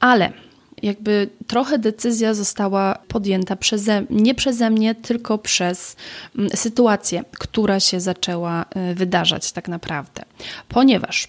ale 0.00 0.32
jakby 0.82 1.28
trochę 1.46 1.78
decyzja 1.78 2.34
została 2.34 2.98
podjęta 3.08 3.56
przeze, 3.56 4.06
nie 4.10 4.34
przeze 4.34 4.70
mnie, 4.70 4.94
tylko 4.94 5.38
przez 5.38 5.96
mm, 6.38 6.50
sytuację, 6.54 7.24
która 7.38 7.80
się 7.80 8.00
zaczęła 8.00 8.64
y, 8.90 8.94
wydarzać 8.94 9.52
tak 9.52 9.68
naprawdę. 9.68 10.22
Ponieważ 10.68 11.28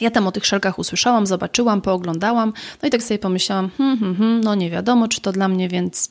ja 0.00 0.10
tam 0.10 0.26
o 0.26 0.32
tych 0.32 0.46
szelkach 0.46 0.78
usłyszałam, 0.78 1.26
zobaczyłam, 1.26 1.80
pooglądałam, 1.80 2.52
no 2.82 2.88
i 2.88 2.90
tak 2.90 3.02
sobie 3.02 3.18
pomyślałam, 3.18 3.70
hmm, 3.78 3.98
hmm, 3.98 4.16
hmm, 4.16 4.40
no 4.40 4.54
nie 4.54 4.70
wiadomo, 4.70 5.08
czy 5.08 5.20
to 5.20 5.32
dla 5.32 5.48
mnie, 5.48 5.68
więc 5.68 6.10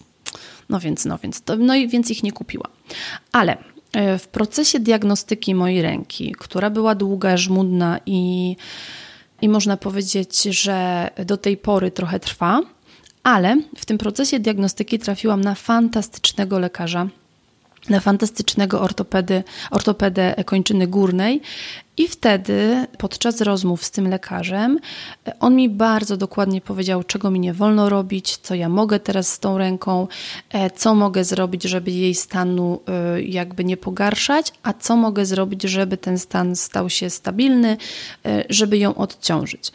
no 0.69 0.79
więc, 0.79 1.05
no 1.05 1.17
więc, 1.23 1.41
to, 1.41 1.55
no 1.55 1.75
i 1.75 1.87
więc 1.87 2.11
ich 2.11 2.23
nie 2.23 2.31
kupiłam. 2.31 2.71
Ale 3.31 3.53
y, 3.53 4.19
w 4.19 4.27
procesie 4.27 4.79
diagnostyki 4.79 5.55
mojej 5.55 5.81
ręki, 5.81 6.35
która 6.37 6.69
była 6.69 6.95
długa, 6.95 7.37
żmudna 7.37 7.99
i 8.05 8.55
i 9.41 9.49
można 9.49 9.77
powiedzieć, 9.77 10.43
że 10.43 11.09
do 11.25 11.37
tej 11.37 11.57
pory 11.57 11.91
trochę 11.91 12.19
trwa, 12.19 12.61
ale 13.23 13.57
w 13.77 13.85
tym 13.85 13.97
procesie 13.97 14.39
diagnostyki 14.39 14.99
trafiłam 14.99 15.41
na 15.41 15.55
fantastycznego 15.55 16.59
lekarza, 16.59 17.07
na 17.89 17.99
fantastycznego 17.99 18.81
ortopedy, 18.81 19.43
ortopedę 19.71 20.35
kończyny 20.45 20.87
górnej. 20.87 21.41
I 21.97 22.07
wtedy, 22.07 22.87
podczas 22.97 23.41
rozmów 23.41 23.85
z 23.85 23.91
tym 23.91 24.09
lekarzem, 24.09 24.79
on 25.39 25.55
mi 25.55 25.69
bardzo 25.69 26.17
dokładnie 26.17 26.61
powiedział, 26.61 27.03
czego 27.03 27.31
mi 27.31 27.39
nie 27.39 27.53
wolno 27.53 27.89
robić, 27.89 28.37
co 28.37 28.55
ja 28.55 28.69
mogę 28.69 28.99
teraz 28.99 29.33
z 29.33 29.39
tą 29.39 29.57
ręką, 29.57 30.07
e, 30.49 30.69
co 30.69 30.95
mogę 30.95 31.23
zrobić, 31.23 31.63
żeby 31.63 31.91
jej 31.91 32.15
stanu 32.15 32.81
e, 32.87 33.21
jakby 33.21 33.63
nie 33.63 33.77
pogarszać, 33.77 34.53
a 34.63 34.73
co 34.73 34.95
mogę 34.95 35.25
zrobić, 35.25 35.63
żeby 35.63 35.97
ten 35.97 36.19
stan 36.19 36.55
stał 36.55 36.89
się 36.89 37.09
stabilny, 37.09 37.77
e, 38.25 38.43
żeby 38.49 38.77
ją 38.77 38.95
odciążyć. 38.95 39.71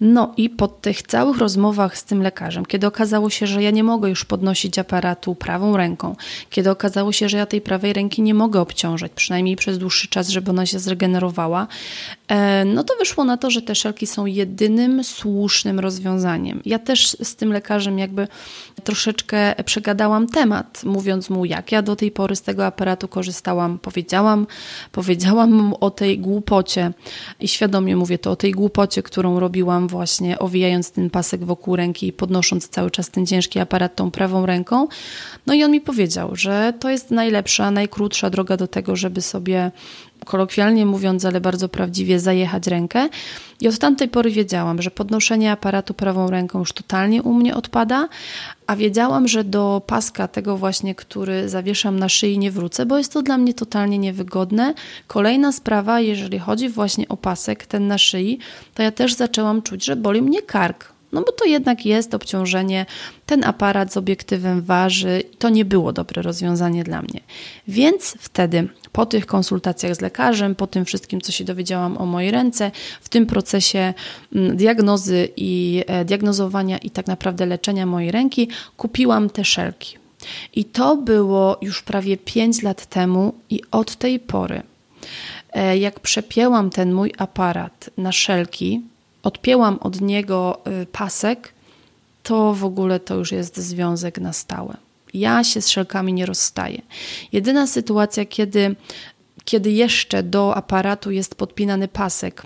No 0.00 0.34
i 0.36 0.50
po 0.50 0.68
tych 0.68 1.02
całych 1.02 1.38
rozmowach 1.38 1.98
z 1.98 2.04
tym 2.04 2.22
lekarzem, 2.22 2.66
kiedy 2.66 2.86
okazało 2.86 3.30
się, 3.30 3.46
że 3.46 3.62
ja 3.62 3.70
nie 3.70 3.84
mogę 3.84 4.08
już 4.08 4.24
podnosić 4.24 4.78
aparatu 4.78 5.34
prawą 5.34 5.76
ręką, 5.76 6.16
kiedy 6.50 6.70
okazało 6.70 7.12
się, 7.12 7.28
że 7.28 7.36
ja 7.36 7.46
tej 7.46 7.60
prawej 7.60 7.92
ręki 7.92 8.22
nie 8.22 8.34
mogę 8.34 8.60
obciążać, 8.60 9.12
przynajmniej 9.14 9.56
przez 9.56 9.78
dłuższy 9.78 10.08
czas, 10.08 10.28
żeby 10.28 10.50
ona 10.50 10.66
się 10.66 10.78
zregenerowała, 10.78 11.66
e, 12.28 12.64
no 12.64 12.84
to 12.84 12.94
wyszło 12.98 13.24
na 13.24 13.36
to, 13.36 13.50
że 13.50 13.62
te 13.62 13.74
szelki 13.74 14.06
są 14.06 14.26
jedynym 14.26 15.04
słusznym 15.04 15.80
rozwiązaniem. 15.80 16.60
Ja 16.64 16.78
też 16.78 17.16
z 17.22 17.36
tym 17.36 17.52
lekarzem 17.52 17.98
jakby 17.98 18.28
troszeczkę 18.84 19.54
przegadałam 19.64 20.26
temat, 20.26 20.84
mówiąc 20.84 21.30
mu, 21.30 21.44
jak 21.44 21.72
ja 21.72 21.82
do 21.82 21.96
tej 21.96 22.10
pory 22.10 22.36
z 22.36 22.42
tego 22.42 22.66
aparatu 22.66 23.08
korzystałam. 23.08 23.78
Powiedziałam, 23.78 24.46
powiedziałam 24.92 25.52
mu 25.52 25.76
o 25.80 25.90
tej 25.90 26.18
głupocie 26.18 26.92
i 27.40 27.48
świadomie 27.48 27.96
mówię 27.96 28.18
to 28.18 28.30
o 28.30 28.36
tej 28.36 28.52
głupocie, 28.52 29.02
którą 29.02 29.40
robiłam 29.40 29.85
właśnie 29.88 30.38
owijając 30.38 30.90
ten 30.90 31.10
pasek 31.10 31.44
wokół 31.44 31.76
ręki 31.76 32.06
i 32.06 32.12
podnosząc 32.12 32.68
cały 32.68 32.90
czas 32.90 33.10
ten 33.10 33.26
ciężki 33.26 33.58
aparat 33.58 33.96
tą 33.96 34.10
prawą 34.10 34.46
ręką. 34.46 34.88
No 35.46 35.54
i 35.54 35.64
on 35.64 35.70
mi 35.70 35.80
powiedział, 35.80 36.36
że 36.36 36.72
to 36.80 36.90
jest 36.90 37.10
najlepsza, 37.10 37.70
najkrótsza 37.70 38.30
droga 38.30 38.56
do 38.56 38.68
tego, 38.68 38.96
żeby 38.96 39.22
sobie 39.22 39.70
kolokwialnie 40.26 40.86
mówiąc, 40.86 41.24
ale 41.24 41.40
bardzo 41.40 41.68
prawdziwie, 41.68 42.20
zajechać 42.20 42.66
rękę. 42.66 43.08
I 43.60 43.68
od 43.68 43.78
tamtej 43.78 44.08
pory 44.08 44.30
wiedziałam, 44.30 44.82
że 44.82 44.90
podnoszenie 44.90 45.52
aparatu 45.52 45.94
prawą 45.94 46.30
ręką 46.30 46.58
już 46.58 46.72
totalnie 46.72 47.22
u 47.22 47.32
mnie 47.32 47.56
odpada, 47.56 48.08
a 48.66 48.76
wiedziałam, 48.76 49.28
że 49.28 49.44
do 49.44 49.82
paska 49.86 50.28
tego 50.28 50.56
właśnie, 50.56 50.94
który 50.94 51.48
zawieszam 51.48 51.98
na 51.98 52.08
szyi, 52.08 52.38
nie 52.38 52.50
wrócę, 52.50 52.86
bo 52.86 52.98
jest 52.98 53.12
to 53.12 53.22
dla 53.22 53.38
mnie 53.38 53.54
totalnie 53.54 53.98
niewygodne. 53.98 54.74
Kolejna 55.06 55.52
sprawa, 55.52 56.00
jeżeli 56.00 56.38
chodzi 56.38 56.68
właśnie 56.68 57.08
o 57.08 57.16
pasek, 57.16 57.66
ten 57.66 57.86
na 57.86 57.98
szyi, 57.98 58.38
to 58.74 58.82
ja 58.82 58.90
też 58.90 59.14
zaczęłam 59.14 59.62
czuć, 59.62 59.84
że 59.84 59.96
boli 59.96 60.22
mnie 60.22 60.42
kark. 60.42 60.96
No 61.12 61.22
bo 61.22 61.32
to 61.32 61.44
jednak 61.44 61.86
jest 61.86 62.14
obciążenie, 62.14 62.86
ten 63.26 63.44
aparat 63.44 63.92
z 63.92 63.96
obiektywem 63.96 64.62
waży, 64.62 65.22
to 65.38 65.48
nie 65.48 65.64
było 65.64 65.92
dobre 65.92 66.22
rozwiązanie 66.22 66.84
dla 66.84 67.02
mnie. 67.02 67.20
Więc 67.68 68.16
wtedy 68.20 68.68
po 68.96 69.06
tych 69.06 69.26
konsultacjach 69.26 69.94
z 69.94 70.00
lekarzem, 70.00 70.54
po 70.54 70.66
tym 70.66 70.84
wszystkim, 70.84 71.20
co 71.20 71.32
się 71.32 71.44
dowiedziałam 71.44 71.98
o 71.98 72.06
mojej 72.06 72.30
ręce, 72.30 72.70
w 73.00 73.08
tym 73.08 73.26
procesie 73.26 73.94
mm, 74.34 74.56
diagnozy 74.56 75.28
i 75.36 75.82
e, 75.86 76.04
diagnozowania 76.04 76.78
i 76.78 76.90
tak 76.90 77.06
naprawdę 77.06 77.46
leczenia 77.46 77.86
mojej 77.86 78.10
ręki, 78.10 78.48
kupiłam 78.76 79.30
te 79.30 79.44
szelki. 79.44 79.98
I 80.54 80.64
to 80.64 80.96
było 80.96 81.58
już 81.62 81.82
prawie 81.82 82.16
5 82.16 82.62
lat 82.62 82.86
temu, 82.86 83.34
i 83.50 83.60
od 83.70 83.96
tej 83.96 84.18
pory, 84.18 84.62
e, 85.52 85.78
jak 85.78 86.00
przepięłam 86.00 86.70
ten 86.70 86.92
mój 86.92 87.12
aparat 87.18 87.90
na 87.98 88.12
szelki, 88.12 88.80
odpięłam 89.22 89.78
od 89.80 90.00
niego 90.00 90.60
y, 90.82 90.86
pasek, 90.86 91.52
to 92.22 92.54
w 92.54 92.64
ogóle 92.64 93.00
to 93.00 93.14
już 93.14 93.32
jest 93.32 93.56
związek 93.56 94.18
na 94.18 94.32
stałe. 94.32 94.85
Ja 95.16 95.44
się 95.44 95.60
z 95.60 95.68
szelkami 95.68 96.12
nie 96.12 96.26
rozstaję. 96.26 96.82
Jedyna 97.32 97.66
sytuacja, 97.66 98.24
kiedy, 98.24 98.76
kiedy 99.44 99.70
jeszcze 99.70 100.22
do 100.22 100.56
aparatu 100.56 101.10
jest 101.10 101.34
podpinany 101.34 101.88
pasek, 101.88 102.42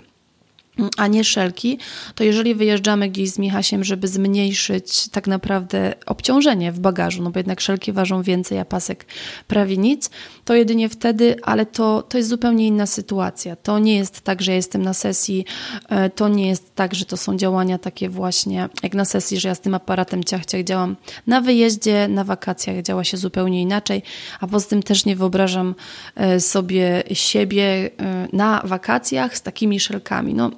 a 0.97 1.07
nie 1.07 1.23
szelki, 1.23 1.77
to 2.15 2.23
jeżeli 2.23 2.55
wyjeżdżamy 2.55 3.09
gdzieś 3.09 3.29
z 3.29 3.39
Michasiem, 3.39 3.83
żeby 3.83 4.07
zmniejszyć 4.07 5.07
tak 5.09 5.27
naprawdę 5.27 5.93
obciążenie 6.05 6.71
w 6.71 6.79
bagażu, 6.79 7.23
no 7.23 7.31
bo 7.31 7.39
jednak 7.39 7.61
szelki 7.61 7.91
ważą 7.91 8.21
więcej, 8.21 8.59
a 8.59 8.65
pasek 8.65 9.05
prawie 9.47 9.77
nic, 9.77 10.09
to 10.45 10.55
jedynie 10.55 10.89
wtedy, 10.89 11.35
ale 11.43 11.65
to, 11.65 12.01
to 12.01 12.17
jest 12.17 12.29
zupełnie 12.29 12.67
inna 12.67 12.85
sytuacja. 12.85 13.55
To 13.55 13.79
nie 13.79 13.95
jest 13.95 14.21
tak, 14.21 14.41
że 14.41 14.51
ja 14.51 14.55
jestem 14.55 14.81
na 14.81 14.93
sesji, 14.93 15.45
e, 15.89 16.09
to 16.09 16.27
nie 16.27 16.47
jest 16.47 16.75
tak, 16.75 16.95
że 16.95 17.05
to 17.05 17.17
są 17.17 17.37
działania 17.37 17.77
takie 17.77 18.09
właśnie 18.09 18.69
jak 18.83 18.93
na 18.93 19.05
sesji, 19.05 19.39
że 19.39 19.47
ja 19.47 19.55
z 19.55 19.61
tym 19.61 19.75
aparatem 19.75 20.23
ciach, 20.23 20.45
ciach 20.45 20.63
działam. 20.63 20.95
Na 21.27 21.41
wyjeździe, 21.41 22.07
na 22.07 22.23
wakacjach 22.23 22.81
działa 22.81 23.03
się 23.03 23.17
zupełnie 23.17 23.61
inaczej, 23.61 24.03
a 24.39 24.47
poza 24.47 24.67
tym 24.67 24.83
też 24.83 25.05
nie 25.05 25.15
wyobrażam 25.15 25.75
e, 26.15 26.39
sobie 26.39 27.03
siebie 27.13 27.89
e, 27.99 28.27
na 28.33 28.61
wakacjach 28.65 29.37
z 29.37 29.41
takimi 29.41 29.79
szelkami. 29.79 30.33
No, 30.33 30.51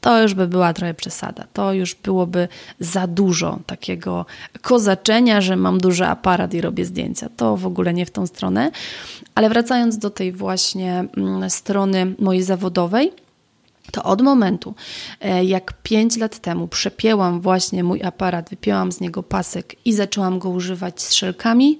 to 0.00 0.22
już 0.22 0.34
by 0.34 0.46
była 0.46 0.72
trochę 0.72 0.94
przesada. 0.94 1.44
To 1.52 1.72
już 1.72 1.94
byłoby 1.94 2.48
za 2.80 3.06
dużo 3.06 3.58
takiego 3.66 4.26
kozaczenia, 4.60 5.40
że 5.40 5.56
mam 5.56 5.78
duży 5.78 6.06
aparat 6.06 6.54
i 6.54 6.60
robię 6.60 6.84
zdjęcia. 6.84 7.28
To 7.36 7.56
w 7.56 7.66
ogóle 7.66 7.94
nie 7.94 8.06
w 8.06 8.10
tą 8.10 8.26
stronę. 8.26 8.70
Ale 9.34 9.48
wracając 9.48 9.98
do 9.98 10.10
tej 10.10 10.32
właśnie 10.32 11.04
mm, 11.16 11.50
strony 11.50 12.14
mojej 12.18 12.42
zawodowej, 12.42 13.12
to 13.92 14.02
od 14.02 14.22
momentu, 14.22 14.74
e, 15.20 15.44
jak 15.44 15.72
5 15.82 16.16
lat 16.16 16.38
temu 16.38 16.68
przepięłam 16.68 17.40
właśnie 17.40 17.84
mój 17.84 18.02
aparat, 18.02 18.50
wypięłam 18.50 18.92
z 18.92 19.00
niego 19.00 19.22
pasek 19.22 19.76
i 19.84 19.92
zaczęłam 19.92 20.38
go 20.38 20.48
używać 20.50 21.02
z 21.02 21.12
szelkami, 21.12 21.78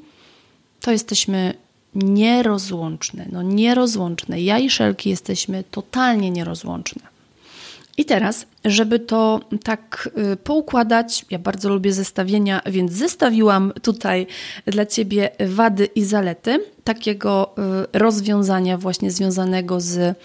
to 0.81 0.91
jesteśmy 0.91 1.55
nierozłączne. 1.95 3.27
No 3.33 3.43
nierozłączne. 3.43 4.41
Ja 4.41 4.59
i 4.59 4.71
szelki 4.71 5.11
jesteśmy 5.11 5.65
totalnie 5.71 6.31
nierozłączne. 6.31 7.10
I 8.01 8.05
teraz, 8.05 8.47
żeby 8.65 8.99
to 8.99 9.41
tak 9.63 10.11
y, 10.33 10.37
poukładać, 10.37 11.25
ja 11.31 11.39
bardzo 11.39 11.69
lubię 11.69 11.93
zestawienia, 11.93 12.63
więc 12.67 12.93
zestawiłam 12.93 13.73
tutaj 13.83 14.27
dla 14.67 14.87
Ciebie 14.87 15.31
wady 15.41 15.85
i 15.85 16.05
zalety 16.05 16.65
takiego 16.85 17.55
y, 17.95 17.99
rozwiązania 17.99 18.79
właśnie 18.79 19.11
związanego 19.11 19.81
z 19.81 20.19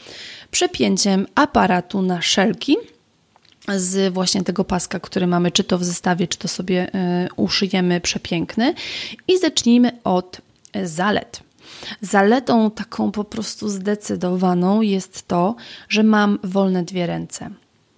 przepięciem 0.51 1.27
aparatu 1.35 2.01
na 2.01 2.21
szelki 2.21 2.77
z 3.77 4.13
właśnie 4.13 4.43
tego 4.43 4.63
paska, 4.63 4.99
który 4.99 5.27
mamy, 5.27 5.51
czy 5.51 5.63
to 5.63 5.77
w 5.77 5.83
zestawie, 5.83 6.27
czy 6.27 6.37
to 6.37 6.47
sobie 6.47 6.87
y, 6.87 6.89
uszyjemy 7.35 8.01
przepiękny. 8.01 8.73
I 9.27 9.39
zacznijmy 9.39 9.91
od 10.03 10.41
zalet. 10.83 11.39
Zaletą 12.01 12.71
taką 12.71 13.11
po 13.11 13.23
prostu 13.23 13.69
zdecydowaną 13.69 14.81
jest 14.81 15.27
to, 15.27 15.55
że 15.89 16.03
mam 16.03 16.39
wolne 16.43 16.83
dwie 16.83 17.07
ręce. 17.07 17.49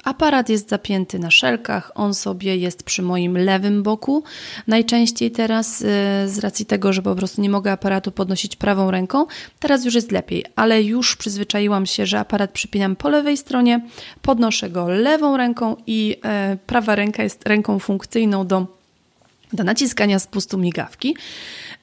Aparat 0.08 0.50
jest 0.50 0.70
zapięty 0.70 1.20
na 1.20 1.32
szelkach, 1.32 1.92
on 1.96 2.14
sobie 2.14 2.58
jest 2.58 2.84
przy 2.84 3.02
moim 3.02 3.38
lewym 3.38 3.84
boku. 3.84 4.24
Najczęściej 4.68 5.32
teraz, 5.32 5.82
y, 5.82 5.86
z 6.26 6.40
racji 6.40 6.66
tego, 6.66 6.94
że 6.94 7.02
po 7.02 7.16
prostu 7.16 7.42
nie 7.42 7.50
mogę 7.50 7.72
aparatu 7.72 8.12
podnosić 8.12 8.56
prawą 8.56 8.92
ręką, 8.92 9.26
teraz 9.60 9.86
już 9.86 9.96
jest 9.96 10.12
lepiej, 10.12 10.46
ale 10.56 10.84
już 10.84 11.16
przyzwyczaiłam 11.16 11.86
się, 11.86 12.06
że 12.06 12.20
aparat 12.20 12.52
przypinam 12.52 12.96
po 12.96 13.10
lewej 13.10 13.38
stronie, 13.38 13.82
podnoszę 14.22 14.70
go 14.70 14.90
lewą 14.90 15.38
ręką 15.38 15.76
i 15.88 16.18
e, 16.24 16.58
prawa 16.66 16.96
ręka 16.96 17.24
jest 17.24 17.48
ręką 17.48 17.80
funkcyjną 17.80 18.48
do, 18.48 18.68
do 19.54 19.64
naciskania 19.64 20.20
spustu 20.20 20.58
migawki. 20.58 21.16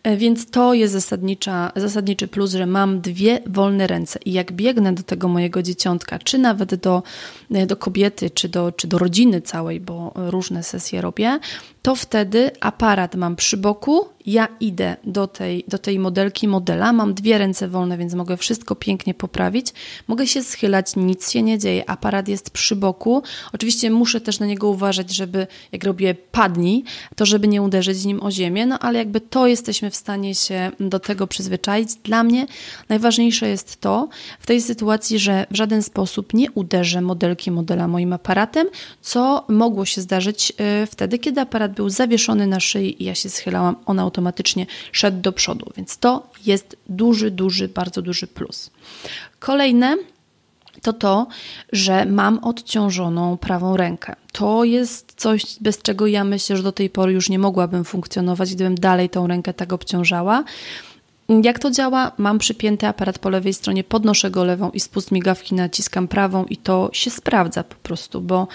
E, 0.04 0.16
więc 0.16 0.50
to 0.50 0.74
jest 0.74 0.92
zasadnicza, 0.92 1.72
zasadniczy 1.76 2.28
plus, 2.28 2.52
że 2.52 2.66
mam 2.66 3.00
dwie 3.00 3.40
wolne 3.46 3.86
ręce 3.86 4.18
i 4.24 4.32
jak 4.32 4.52
biegnę 4.52 4.92
do 4.92 5.02
tego 5.02 5.28
mojego 5.28 5.62
dzieciątka, 5.62 6.18
czy 6.18 6.38
nawet 6.38 6.74
do, 6.74 7.02
e, 7.50 7.66
do 7.66 7.76
kobiety, 7.76 8.30
czy 8.30 8.48
do, 8.48 8.72
czy 8.72 8.86
do 8.86 8.98
rodziny 8.98 9.40
całej, 9.40 9.80
bo 9.80 10.12
różne 10.14 10.62
sesje 10.62 11.00
robię, 11.00 11.38
to 11.82 11.94
wtedy 11.94 12.50
aparat 12.60 13.14
mam 13.14 13.36
przy 13.36 13.56
boku, 13.56 14.08
ja 14.26 14.48
idę 14.60 14.96
do 15.04 15.26
tej, 15.26 15.64
do 15.68 15.78
tej 15.78 15.98
modelki 15.98 16.48
modela, 16.48 16.92
mam 16.92 17.14
dwie 17.14 17.38
ręce 17.38 17.68
wolne, 17.68 17.98
więc 17.98 18.14
mogę 18.14 18.36
wszystko 18.36 18.74
pięknie 18.74 19.14
poprawić, 19.14 19.66
mogę 20.08 20.26
się 20.26 20.42
schylać, 20.42 20.96
nic 20.96 21.30
się 21.30 21.42
nie 21.42 21.58
dzieje, 21.58 21.90
aparat 21.90 22.28
jest 22.28 22.50
przy 22.50 22.76
boku. 22.76 23.22
Oczywiście 23.52 23.90
muszę 23.90 24.20
też 24.20 24.40
na 24.40 24.46
niego 24.46 24.68
uważać, 24.68 25.14
żeby 25.14 25.46
jak 25.72 25.84
robię 25.84 26.14
padni, 26.14 26.84
to 27.16 27.26
żeby 27.26 27.48
nie 27.48 27.62
uderzyć 27.62 28.04
nim 28.04 28.22
o 28.22 28.30
ziemię, 28.30 28.66
no 28.66 28.78
ale 28.78 28.98
jakby 28.98 29.20
to 29.20 29.46
jesteśmy 29.46 29.90
w 29.90 29.93
stanie 29.96 30.34
się 30.34 30.70
do 30.80 31.00
tego 31.00 31.26
przyzwyczaić. 31.26 31.94
Dla 31.94 32.24
mnie 32.24 32.46
najważniejsze 32.88 33.48
jest 33.48 33.80
to 33.80 34.08
w 34.40 34.46
tej 34.46 34.62
sytuacji, 34.62 35.18
że 35.18 35.46
w 35.50 35.56
żaden 35.56 35.82
sposób 35.82 36.34
nie 36.34 36.50
uderzę 36.50 37.00
modelki 37.00 37.50
modela 37.50 37.88
moim 37.88 38.12
aparatem, 38.12 38.68
co 39.00 39.44
mogło 39.48 39.84
się 39.84 40.00
zdarzyć 40.00 40.52
y, 40.82 40.86
wtedy, 40.86 41.18
kiedy 41.18 41.40
aparat 41.40 41.72
był 41.72 41.88
zawieszony 41.88 42.46
na 42.46 42.60
szyi 42.60 43.02
i 43.02 43.04
ja 43.04 43.14
się 43.14 43.30
schylałam, 43.30 43.76
on 43.86 43.98
automatycznie 43.98 44.66
szedł 44.92 45.20
do 45.20 45.32
przodu, 45.32 45.72
więc 45.76 45.98
to 45.98 46.26
jest 46.46 46.76
duży, 46.88 47.30
duży, 47.30 47.68
bardzo 47.68 48.02
duży 48.02 48.26
plus. 48.26 48.70
Kolejne 49.38 49.96
to 50.82 50.92
to, 50.92 51.26
że 51.72 52.06
mam 52.06 52.38
odciążoną 52.38 53.36
prawą 53.36 53.76
rękę. 53.76 54.16
To 54.32 54.64
jest 54.64 55.14
coś, 55.16 55.44
bez 55.60 55.82
czego 55.82 56.06
ja 56.06 56.24
myślę, 56.24 56.56
że 56.56 56.62
do 56.62 56.72
tej 56.72 56.90
pory 56.90 57.12
już 57.12 57.28
nie 57.28 57.38
mogłabym 57.38 57.84
funkcjonować, 57.84 58.54
gdybym 58.54 58.74
dalej 58.74 59.10
tą 59.10 59.26
rękę 59.26 59.54
tak 59.54 59.72
obciążała. 59.72 60.44
Jak 61.28 61.58
to 61.58 61.70
działa? 61.70 62.12
Mam 62.18 62.38
przypięty 62.38 62.86
aparat 62.86 63.18
po 63.18 63.30
lewej 63.30 63.54
stronie, 63.54 63.84
podnoszę 63.84 64.30
go 64.30 64.44
lewą 64.44 64.70
i 64.70 64.80
spust 64.80 65.12
migawki 65.12 65.54
naciskam 65.54 66.08
prawą 66.08 66.44
i 66.44 66.56
to 66.56 66.90
się 66.92 67.10
sprawdza 67.10 67.64
po 67.64 67.74
prostu, 67.74 68.20
bo, 68.20 68.48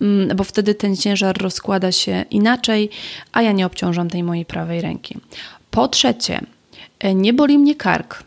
mm, 0.00 0.36
bo 0.36 0.44
wtedy 0.44 0.74
ten 0.74 0.96
ciężar 0.96 1.42
rozkłada 1.42 1.92
się 1.92 2.24
inaczej, 2.30 2.90
a 3.32 3.42
ja 3.42 3.52
nie 3.52 3.66
obciążam 3.66 4.10
tej 4.10 4.22
mojej 4.22 4.44
prawej 4.44 4.80
ręki. 4.80 5.18
Po 5.70 5.88
trzecie, 5.88 6.40
e, 6.98 7.14
nie 7.14 7.32
boli 7.32 7.58
mnie 7.58 7.74
kark. 7.74 8.24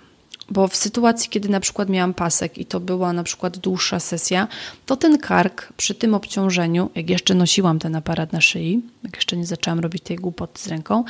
Bo 0.49 0.67
w 0.67 0.75
sytuacji, 0.75 1.29
kiedy 1.29 1.49
na 1.49 1.59
przykład 1.59 1.89
miałam 1.89 2.13
pasek 2.13 2.57
i 2.57 2.65
to 2.65 2.79
była 2.79 3.13
na 3.13 3.23
przykład 3.23 3.57
dłuższa 3.57 3.99
sesja, 3.99 4.47
to 4.85 4.95
ten 4.97 5.17
kark 5.17 5.73
przy 5.77 5.95
tym 5.95 6.13
obciążeniu, 6.13 6.89
jak 6.95 7.09
jeszcze 7.09 7.33
nosiłam 7.33 7.79
ten 7.79 7.95
aparat 7.95 8.33
na 8.33 8.41
szyi, 8.41 8.81
jak 9.03 9.15
jeszcze 9.15 9.37
nie 9.37 9.45
zaczęłam 9.45 9.79
robić 9.79 10.03
tej 10.03 10.17
głupoty 10.17 10.61
z 10.61 10.67
ręką, 10.67 11.03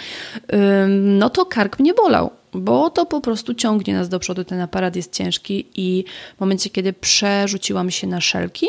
no 0.97 1.30
to 1.30 1.45
kark 1.45 1.80
mnie 1.80 1.93
bolał 1.93 2.32
bo 2.54 2.89
to 2.89 3.06
po 3.06 3.21
prostu 3.21 3.54
ciągnie 3.54 3.93
nas 3.93 4.10
do 4.10 4.19
przodu. 4.19 4.43
Ten 4.43 4.62
aparat 4.62 4.95
jest 4.95 5.13
ciężki 5.13 5.65
i 5.76 6.04
w 6.38 6.39
momencie, 6.39 6.69
kiedy 6.69 6.93
przerzuciłam 6.93 7.91
się 7.91 8.08
na 8.08 8.21
szelki, 8.21 8.67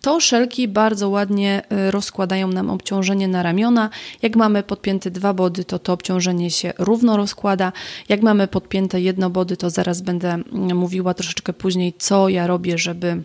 to 0.00 0.20
szelki 0.20 0.68
bardzo 0.68 1.08
ładnie 1.08 1.62
y, 1.88 1.90
rozkładają 1.90 2.48
nam 2.48 2.70
obciążenie 2.70 3.28
na 3.28 3.42
ramiona. 3.42 3.90
Jak 4.22 4.36
mamy 4.36 4.62
podpięte 4.62 5.10
dwa 5.10 5.34
body, 5.34 5.64
to 5.64 5.78
to 5.78 5.92
obciążenie 5.92 6.50
się 6.50 6.72
równo 6.78 7.16
rozkłada. 7.16 7.72
Jak 8.08 8.22
mamy 8.22 8.48
podpięte 8.48 9.00
jedno 9.00 9.30
body, 9.30 9.56
to 9.56 9.70
zaraz 9.70 10.00
będę 10.00 10.28
mm, 10.28 10.76
mówiła 10.76 11.14
troszeczkę 11.14 11.52
później, 11.52 11.94
co 11.98 12.28
ja 12.28 12.46
robię, 12.46 12.78
żeby 12.78 13.22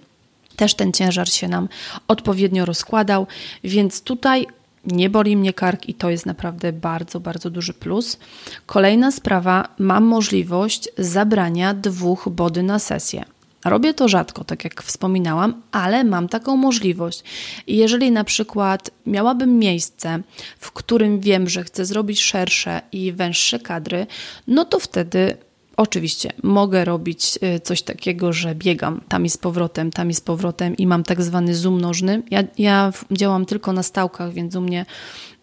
też 0.55 0.73
ten 0.73 0.93
ciężar 0.93 1.29
się 1.29 1.47
nam 1.47 1.69
odpowiednio 2.07 2.65
rozkładał. 2.65 3.27
Więc 3.63 4.01
tutaj 4.01 4.47
nie 4.85 5.09
boli 5.09 5.37
mnie 5.37 5.53
kark 5.53 5.89
i 5.89 5.93
to 5.93 6.09
jest 6.09 6.25
naprawdę 6.25 6.73
bardzo, 6.73 7.19
bardzo 7.19 7.49
duży 7.49 7.73
plus. 7.73 8.17
Kolejna 8.65 9.11
sprawa, 9.11 9.67
mam 9.79 10.03
możliwość 10.03 10.89
zabrania 10.97 11.73
dwóch 11.73 12.29
body 12.29 12.63
na 12.63 12.79
sesję. 12.79 13.25
Robię 13.65 13.93
to 13.93 14.07
rzadko, 14.07 14.43
tak 14.43 14.63
jak 14.63 14.83
wspominałam, 14.83 15.61
ale 15.71 16.03
mam 16.03 16.27
taką 16.27 16.57
możliwość. 16.57 17.23
Jeżeli 17.67 18.11
na 18.11 18.23
przykład 18.23 18.91
miałabym 19.05 19.59
miejsce, 19.59 20.19
w 20.59 20.71
którym 20.71 21.19
wiem, 21.19 21.49
że 21.49 21.63
chcę 21.63 21.85
zrobić 21.85 22.21
szersze 22.21 22.81
i 22.91 23.11
węższe 23.11 23.59
kadry, 23.59 24.07
no 24.47 24.65
to 24.65 24.79
wtedy 24.79 25.37
Oczywiście 25.77 26.33
mogę 26.43 26.85
robić 26.85 27.39
y, 27.55 27.59
coś 27.59 27.81
takiego, 27.81 28.33
że 28.33 28.55
biegam 28.55 29.01
tam 29.07 29.25
i 29.25 29.29
z 29.29 29.37
powrotem, 29.37 29.91
tam 29.91 30.09
i 30.09 30.13
z 30.13 30.21
powrotem 30.21 30.77
i 30.77 30.87
mam 30.87 31.03
tak 31.03 31.21
zwany 31.21 31.55
zoom 31.55 31.81
nożny. 31.81 32.23
Ja, 32.31 32.43
ja 32.57 32.93
działam 33.11 33.45
tylko 33.45 33.73
na 33.73 33.83
stałkach, 33.83 34.33
więc 34.33 34.55
u 34.55 34.61
mnie, 34.61 34.85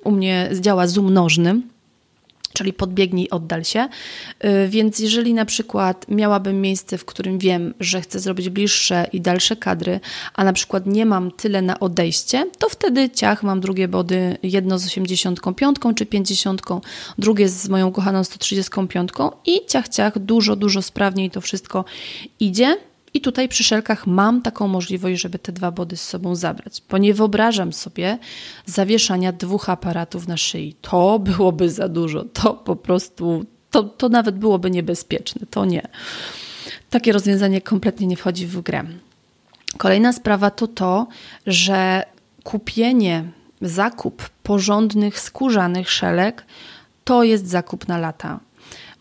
u 0.04 0.10
mnie 0.10 0.50
działa 0.60 0.86
zoom 0.86 1.12
nożny 1.12 1.60
czyli 2.52 2.72
podbiegnij, 2.72 3.30
oddal 3.30 3.64
się. 3.64 3.88
Y, 4.44 4.68
więc 4.68 4.98
jeżeli 4.98 5.34
na 5.34 5.44
przykład 5.44 6.06
miałabym 6.08 6.60
miejsce, 6.60 6.98
w 6.98 7.04
którym 7.04 7.38
wiem, 7.38 7.74
że 7.80 8.00
chcę 8.00 8.20
zrobić 8.20 8.48
bliższe 8.48 9.06
i 9.12 9.20
dalsze 9.20 9.56
kadry, 9.56 10.00
a 10.34 10.44
na 10.44 10.52
przykład 10.52 10.86
nie 10.86 11.06
mam 11.06 11.30
tyle 11.30 11.62
na 11.62 11.80
odejście, 11.80 12.46
to 12.58 12.68
wtedy 12.68 13.10
ciach, 13.10 13.42
mam 13.42 13.60
drugie 13.60 13.88
body, 13.88 14.38
jedno 14.42 14.78
z 14.78 14.86
85 14.86 15.76
czy 15.96 16.06
50, 16.06 16.62
drugie 17.18 17.48
z 17.48 17.68
moją 17.68 17.92
kochaną 17.92 18.24
135 18.24 19.10
i 19.46 19.66
ciach, 19.66 19.88
ciach, 19.88 20.18
dużo, 20.18 20.56
dużo 20.56 20.82
sprawniej 20.82 21.30
to 21.30 21.40
wszystko 21.40 21.84
idzie. 22.40 22.76
I 23.18 23.20
tutaj 23.20 23.48
przy 23.48 23.64
szelkach 23.64 24.06
mam 24.06 24.42
taką 24.42 24.68
możliwość, 24.68 25.20
żeby 25.22 25.38
te 25.38 25.52
dwa 25.52 25.70
body 25.70 25.96
z 25.96 26.02
sobą 26.02 26.34
zabrać, 26.34 26.82
bo 26.90 26.98
nie 26.98 27.14
wyobrażam 27.14 27.72
sobie 27.72 28.18
zawieszania 28.66 29.32
dwóch 29.32 29.70
aparatów 29.70 30.28
na 30.28 30.36
szyi. 30.36 30.74
To 30.80 31.18
byłoby 31.18 31.70
za 31.70 31.88
dużo, 31.88 32.24
to 32.24 32.54
po 32.54 32.76
prostu, 32.76 33.44
to, 33.70 33.82
to 33.82 34.08
nawet 34.08 34.38
byłoby 34.38 34.70
niebezpieczne, 34.70 35.46
to 35.50 35.64
nie. 35.64 35.88
Takie 36.90 37.12
rozwiązanie 37.12 37.60
kompletnie 37.60 38.06
nie 38.06 38.16
wchodzi 38.16 38.46
w 38.46 38.60
grę. 38.60 38.84
Kolejna 39.76 40.12
sprawa 40.12 40.50
to 40.50 40.66
to, 40.66 41.06
że 41.46 42.02
kupienie, 42.44 43.24
zakup 43.60 44.28
porządnych, 44.42 45.20
skórzanych 45.20 45.90
szelek 45.90 46.44
to 47.04 47.24
jest 47.24 47.48
zakup 47.48 47.88
na 47.88 47.98
lata. 47.98 48.40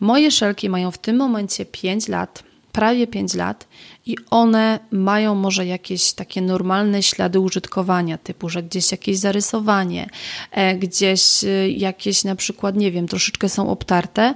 Moje 0.00 0.30
szelki 0.30 0.68
mają 0.68 0.90
w 0.90 0.98
tym 0.98 1.16
momencie 1.16 1.66
5 1.66 2.08
lat 2.08 2.47
prawie 2.78 3.06
5 3.06 3.34
lat 3.34 3.68
i 4.06 4.16
one 4.30 4.78
mają 4.90 5.34
może 5.34 5.66
jakieś 5.66 6.12
takie 6.12 6.42
normalne 6.42 7.02
ślady 7.02 7.40
użytkowania, 7.40 8.18
typu, 8.18 8.48
że 8.48 8.62
gdzieś 8.62 8.92
jakieś 8.92 9.18
zarysowanie, 9.18 10.10
e, 10.50 10.76
gdzieś 10.76 11.44
e, 11.44 11.70
jakieś 11.70 12.24
na 12.24 12.36
przykład, 12.36 12.76
nie 12.76 12.92
wiem, 12.92 13.08
troszeczkę 13.08 13.48
są 13.48 13.70
obtarte, 13.70 14.34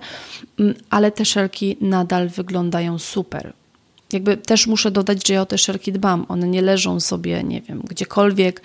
mm, 0.59 0.75
ale 0.91 1.11
te 1.11 1.25
szelki 1.25 1.77
nadal 1.81 2.29
wyglądają 2.29 2.99
super. 2.99 3.53
jakby 4.13 4.37
też 4.37 4.67
muszę 4.67 4.91
dodać, 4.91 5.29
że 5.29 5.35
ja 5.35 5.43
o 5.43 5.47
te 5.47 5.59
szelki 5.59 5.93
dbam. 5.93 6.27
One 6.29 6.49
nie 6.49 6.63
leżą 6.63 7.01
sobie, 7.01 7.45
nie 7.45 7.61
wiem, 7.61 7.83
gdziekolwiek, 7.89 8.63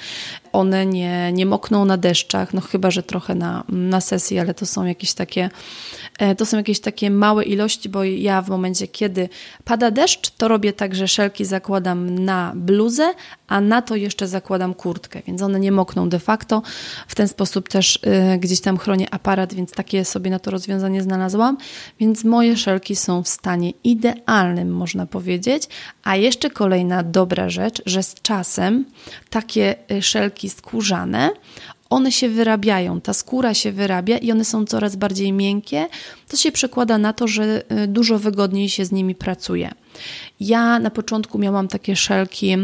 one 0.58 0.86
nie, 0.86 1.32
nie 1.34 1.46
mokną 1.46 1.86
na 1.86 1.98
deszczach, 1.98 2.54
no 2.54 2.62
chyba, 2.62 2.92
że 2.92 3.04
trochę 3.04 3.36
na, 3.36 3.64
na 3.70 4.02
sesji, 4.02 4.40
ale 4.40 4.54
to 4.54 4.66
są 4.66 4.86
jakieś 4.86 5.14
takie 5.14 5.50
e, 6.20 6.36
to 6.36 6.46
są 6.46 6.58
jakieś 6.58 6.80
takie 6.80 7.10
małe 7.12 7.44
ilości, 7.44 7.90
bo 7.90 8.04
ja 8.04 8.42
w 8.42 8.50
momencie, 8.50 8.88
kiedy 8.88 9.30
pada 9.64 9.92
deszcz, 9.92 10.30
to 10.30 10.48
robię 10.48 10.74
tak, 10.74 10.96
że 10.96 11.08
szelki 11.08 11.46
zakładam 11.46 12.20
na 12.20 12.54
bluzę, 12.56 13.14
a 13.48 13.62
na 13.62 13.82
to 13.82 13.96
jeszcze 13.96 14.28
zakładam 14.28 14.74
kurtkę, 14.74 15.22
więc 15.28 15.42
one 15.42 15.60
nie 15.60 15.72
mokną 15.72 16.10
de 16.10 16.20
facto. 16.20 16.62
W 17.08 17.16
ten 17.16 17.28
sposób 17.28 17.70
też 17.70 17.96
y, 18.36 18.38
gdzieś 18.40 18.62
tam 18.62 18.78
chronię 18.78 19.14
aparat, 19.14 19.54
więc 19.54 19.72
takie 19.72 20.06
sobie 20.06 20.32
na 20.32 20.40
to 20.40 20.52
rozwiązanie 20.52 21.04
znalazłam. 21.04 21.58
Więc 22.00 22.24
moje 22.24 22.58
szelki 22.58 22.96
są 22.96 23.24
w 23.24 23.28
stanie 23.28 23.72
idealnym, 23.84 24.72
można 24.72 25.06
powiedzieć. 25.06 25.64
A 26.04 26.16
jeszcze 26.16 26.50
kolejna 26.50 27.04
dobra 27.04 27.50
rzecz, 27.50 27.82
że 27.86 28.04
z 28.04 28.14
czasem 28.22 28.86
takie 29.30 29.76
y, 29.92 30.02
szelki 30.48 30.50
skórzane 30.50 31.32
one 31.90 32.12
się 32.12 32.30
wyrabiają, 32.30 33.02
ta 33.02 33.14
skóra 33.14 33.54
się 33.54 33.72
wyrabia 33.72 34.18
i 34.18 34.32
one 34.32 34.46
są 34.46 34.66
coraz 34.66 34.96
bardziej 34.96 35.32
miękkie. 35.32 35.88
To 36.28 36.38
się 36.38 36.52
przekłada 36.52 36.98
na 36.98 37.14
to, 37.14 37.28
że 37.28 37.64
y, 37.84 37.88
dużo 37.88 38.20
wygodniej 38.20 38.70
się 38.70 38.86
z 38.86 38.92
nimi 38.92 39.16
pracuje. 39.16 39.72
Ja 40.40 40.80
na 40.80 40.90
początku 40.90 41.40
miałam 41.40 41.68
takie 41.68 41.96
szelki 41.96 42.58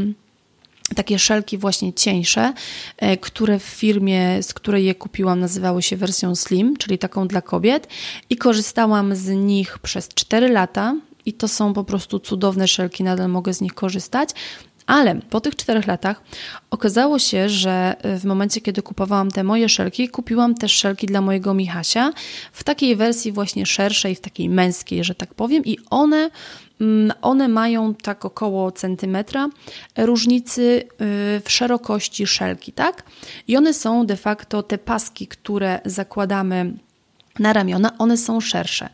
takie 0.96 1.19
szelki 1.19 1.58
właśnie 1.58 1.93
cieńsze, 1.93 2.54
e, 2.98 3.17
które 3.17 3.60
w 3.60 3.63
firmie, 3.63 4.43
z 4.43 4.54
której 4.54 4.86
je 4.86 4.96
kupiłam, 4.96 5.39
nazywały 5.39 5.82
się 5.82 5.98
wersją 5.98 6.36
slim, 6.36 6.78
czyli 6.78 6.98
taką 6.98 7.28
dla 7.28 7.41
kobiet 7.41 7.88
i 8.30 8.38
korzystałam 8.38 9.15
z 9.15 9.30
nich 9.30 9.80
przez 9.80 10.08
4 10.08 10.50
lata 10.50 10.96
i 11.26 11.34
to 11.34 11.48
są 11.48 11.74
po 11.74 11.84
prostu 11.84 12.19
cudowne 12.19 12.67
szelki, 12.67 13.04
nadal 13.04 13.30
mogę 13.30 13.54
z 13.54 13.62
nich 13.62 13.74
korzystać. 13.74 14.30
Ale 14.88 15.15
po 15.30 15.41
tych 15.41 15.56
czterech 15.56 15.88
latach 15.88 16.22
okazało 16.72 17.19
się, 17.19 17.50
że 17.50 17.96
e, 18.02 18.19
w 18.19 18.26
momencie, 18.26 18.62
kiedy 18.62 18.82
kupowałam 18.82 19.32
te 19.32 19.43
moje 19.43 19.69
szelki, 19.69 20.10
kupiłam 20.10 20.56
też 20.56 20.72
szelki 20.72 21.08
dla 21.08 21.22
mojego 21.22 21.54
Michasia 21.54 22.13
w 22.52 22.63
takiej 22.63 22.96
wersji 22.96 23.32
właśnie 23.32 23.65
szerszej, 23.65 24.15
w 24.15 24.22
takiej 24.22 24.50
męskiej, 24.50 25.04
że 25.04 25.15
tak 25.15 25.34
powiem, 25.34 25.65
i 25.65 25.78
one 25.89 26.30
Mm, 26.82 27.13
one 27.22 27.48
mają 27.48 27.96
tak 27.96 28.26
około 28.26 28.72
centymetra 28.72 29.50
różnicy 29.98 30.62
y, 30.62 30.86
w 31.43 31.52
szerokości 31.52 32.28
szelki, 32.28 32.72
tak? 32.72 33.04
I 33.48 33.58
one 33.58 33.74
są 33.74 34.06
de 34.06 34.15
facto 34.15 34.63
te 34.63 34.78
paski, 34.78 35.28
które 35.28 35.80
zakładamy 35.86 36.74
na 37.39 37.54
ramiona, 37.54 37.98
one 37.98 38.17
są 38.17 38.41
szersze. 38.41 38.89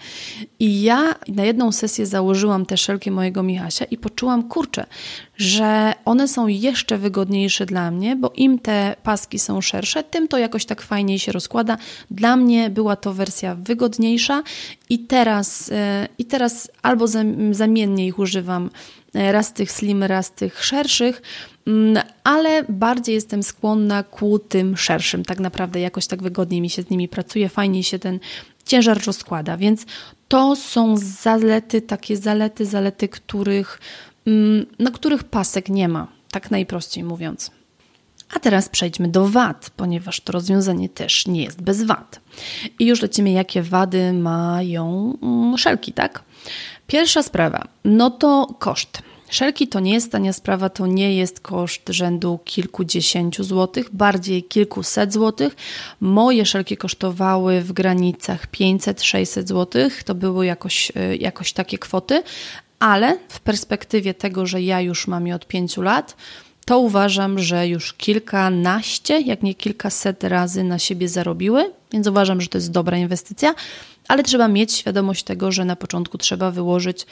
I 0.59 0.81
ja 0.81 1.15
na 1.27 1.43
jedną 1.43 1.71
sesję 1.71 2.05
założyłam 2.05 2.65
te 2.65 2.77
szelki 2.77 3.11
mojego 3.11 3.43
Michasia 3.43 3.85
i 3.85 3.97
poczułam, 3.97 4.49
kurczę, 4.49 4.85
że 5.37 5.93
one 6.05 6.27
są 6.27 6.47
jeszcze 6.47 6.97
wygodniejsze 6.97 7.65
dla 7.65 7.91
mnie, 7.91 8.15
bo 8.15 8.31
im 8.35 8.59
te 8.59 8.95
paski 9.03 9.39
są 9.39 9.61
szersze, 9.61 10.03
tym 10.03 10.27
to 10.27 10.37
jakoś 10.37 10.65
tak 10.65 10.81
fajniej 10.81 11.19
się 11.19 11.31
rozkłada. 11.31 11.77
Dla 12.11 12.35
mnie 12.35 12.69
była 12.69 12.95
to 12.95 13.13
wersja 13.13 13.55
wygodniejsza 13.55 14.43
i 14.89 14.99
teraz, 14.99 15.71
e, 15.73 16.07
i 16.17 16.25
teraz 16.25 16.71
albo 16.81 17.05
zamiennie 17.51 18.07
ich 18.07 18.19
używam 18.19 18.69
raz 19.13 19.53
tych 19.53 19.71
slim, 19.71 20.03
raz 20.03 20.31
tych 20.31 20.65
szerszych, 20.65 21.21
mm, 21.67 22.03
ale 22.23 22.63
bardziej 22.69 23.15
jestem 23.15 23.43
skłonna 23.43 24.03
ku 24.03 24.39
tym 24.39 24.77
szerszym. 24.77 25.25
Tak 25.25 25.39
naprawdę 25.39 25.79
jakoś 25.79 26.07
tak 26.07 26.23
wygodniej 26.23 26.61
mi 26.61 26.69
się 26.69 26.81
z 26.81 26.89
nimi 26.89 27.07
pracuje, 27.07 27.49
fajniej 27.49 27.83
się 27.83 27.99
ten 27.99 28.19
ciężar 28.65 29.05
rozkłada, 29.05 29.57
więc 29.57 29.85
to 30.27 30.55
są 30.55 30.97
zalety, 30.97 31.81
takie 31.81 32.17
zalety, 32.17 32.65
zalety, 32.65 33.07
których 33.07 33.79
Mm, 34.29 34.65
na 34.79 34.91
których 34.91 35.23
pasek 35.23 35.69
nie 35.69 35.87
ma, 35.87 36.07
tak 36.31 36.51
najprościej 36.51 37.03
mówiąc. 37.03 37.51
A 38.35 38.39
teraz 38.39 38.69
przejdźmy 38.69 39.07
do 39.07 39.27
wad, 39.27 39.71
ponieważ 39.75 40.21
to 40.21 40.31
rozwiązanie 40.31 40.89
też 40.89 41.27
nie 41.27 41.43
jest 41.43 41.61
bez 41.61 41.83
wad. 41.83 42.19
I 42.79 42.85
już 42.85 43.01
lecimy, 43.01 43.31
jakie 43.31 43.61
wady 43.61 44.13
mają 44.13 45.17
mm, 45.21 45.57
szelki, 45.57 45.93
tak? 45.93 46.23
Pierwsza 46.89 47.23
sprawa, 47.23 47.67
no 47.85 48.09
to 48.09 48.47
koszt. 48.59 49.01
Szelki 49.29 49.67
to 49.67 49.79
nie 49.79 49.93
jest 49.93 50.11
tania 50.11 50.33
sprawa, 50.33 50.69
to 50.69 50.87
nie 50.87 51.15
jest 51.15 51.39
koszt 51.39 51.89
rzędu 51.89 52.39
kilkudziesięciu 52.45 53.43
złotych, 53.43 53.89
bardziej 53.93 54.43
kilkuset 54.43 55.13
złotych. 55.13 55.55
Moje 56.01 56.45
szelki 56.45 56.77
kosztowały 56.77 57.61
w 57.61 57.71
granicach 57.71 58.47
500-600 58.51 59.47
złotych, 59.47 60.03
to 60.03 60.15
były 60.15 60.45
jakoś, 60.45 60.91
y, 60.95 61.17
jakoś 61.17 61.53
takie 61.53 61.77
kwoty, 61.77 62.23
ale 62.79 63.17
w 63.29 63.39
perspektywie 63.39 64.13
tego, 64.13 64.45
że 64.45 64.61
ja 64.61 64.81
już 64.81 65.07
mam 65.07 65.27
je 65.27 65.35
od 65.35 65.47
pięciu 65.47 65.81
lat, 65.81 66.15
to 66.65 66.79
uważam, 66.79 67.39
że 67.39 67.67
już 67.67 67.93
kilkanaście, 67.93 69.21
jak 69.21 69.43
nie 69.43 69.55
kilkaset 69.55 70.23
razy 70.23 70.63
na 70.63 70.79
siebie 70.79 71.09
zarobiły, 71.09 71.71
więc 71.91 72.07
uważam, 72.07 72.41
że 72.41 72.47
to 72.47 72.57
jest 72.57 72.71
dobra 72.71 72.97
inwestycja, 72.97 73.55
ale 74.09 74.23
trzeba 74.23 74.47
mieć 74.47 74.73
świadomość 74.73 75.23
tego, 75.23 75.51
że 75.51 75.65
na 75.65 75.75
początku 75.75 76.17
trzeba 76.17 76.51
wyłożyć 76.51 77.05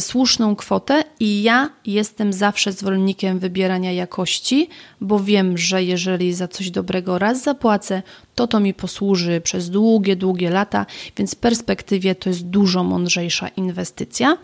słuszną 0.00 0.56
kwotę 0.56 1.04
i 1.20 1.42
ja 1.42 1.70
jestem 1.86 2.32
zawsze 2.32 2.72
zwolennikiem 2.72 3.38
wybierania 3.38 3.92
jakości, 3.92 4.68
bo 5.00 5.20
wiem, 5.20 5.58
że 5.58 5.84
jeżeli 5.84 6.34
za 6.34 6.48
coś 6.48 6.70
dobrego 6.70 7.18
raz 7.18 7.42
zapłacę, 7.42 8.02
to 8.34 8.46
to 8.46 8.60
mi 8.60 8.74
posłuży 8.74 9.40
przez 9.40 9.70
długie, 9.70 10.16
długie 10.16 10.50
lata, 10.50 10.86
więc 11.16 11.34
w 11.34 11.38
perspektywie 11.38 12.14
to 12.14 12.28
jest 12.28 12.46
dużo 12.46 12.84
mądrzejsza 12.84 13.48
inwestycja. 13.48 14.38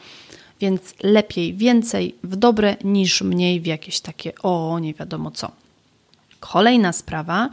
Więc 0.60 0.94
lepiej 1.02 1.54
więcej 1.54 2.14
w 2.24 2.36
dobre 2.36 2.76
niż 2.84 3.22
mniej 3.22 3.60
w 3.60 3.66
jakieś 3.66 4.00
takie 4.00 4.32
o 4.42 4.78
nie 4.78 4.94
wiadomo 4.94 5.30
co. 5.30 5.65
Kolejna 6.40 6.92
sprawa, 6.92 7.50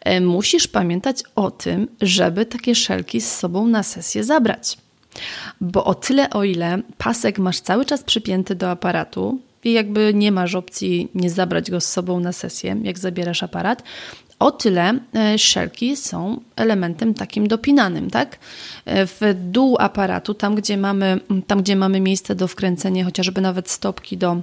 e, 0.00 0.20
musisz 0.20 0.68
pamiętać 0.68 1.22
o 1.34 1.50
tym, 1.50 1.88
żeby 2.00 2.46
takie 2.46 2.74
szelki 2.74 3.20
z 3.20 3.36
sobą 3.36 3.66
na 3.66 3.82
sesję 3.82 4.24
zabrać. 4.24 4.76
Bo 5.60 5.84
o 5.84 5.94
tyle, 5.94 6.30
o 6.30 6.44
ile 6.44 6.78
pasek 6.98 7.38
masz 7.38 7.60
cały 7.60 7.84
czas 7.84 8.02
przypięty 8.02 8.54
do 8.54 8.70
aparatu, 8.70 9.38
i 9.64 9.72
jakby 9.72 10.14
nie 10.14 10.32
masz 10.32 10.54
opcji 10.54 11.08
nie 11.14 11.30
zabrać 11.30 11.70
go 11.70 11.80
z 11.80 11.86
sobą 11.86 12.20
na 12.20 12.32
sesję, 12.32 12.76
jak 12.82 12.98
zabierasz 12.98 13.42
aparat, 13.42 13.82
o 14.38 14.50
tyle 14.50 14.98
e, 15.14 15.38
szelki 15.38 15.96
są 15.96 16.40
elementem 16.56 17.14
takim 17.14 17.48
dopinanym, 17.48 18.10
tak? 18.10 18.38
E, 18.84 19.06
w 19.06 19.20
dół 19.34 19.76
aparatu, 19.80 20.34
tam 20.34 20.54
gdzie 20.54 20.76
mamy, 20.76 21.20
tam, 21.46 21.62
gdzie 21.62 21.76
mamy 21.76 22.00
miejsce 22.00 22.34
do 22.34 22.48
wkręcenia 22.48 23.04
chociażby 23.04 23.40
nawet 23.40 23.70
stopki 23.70 24.16
do 24.16 24.40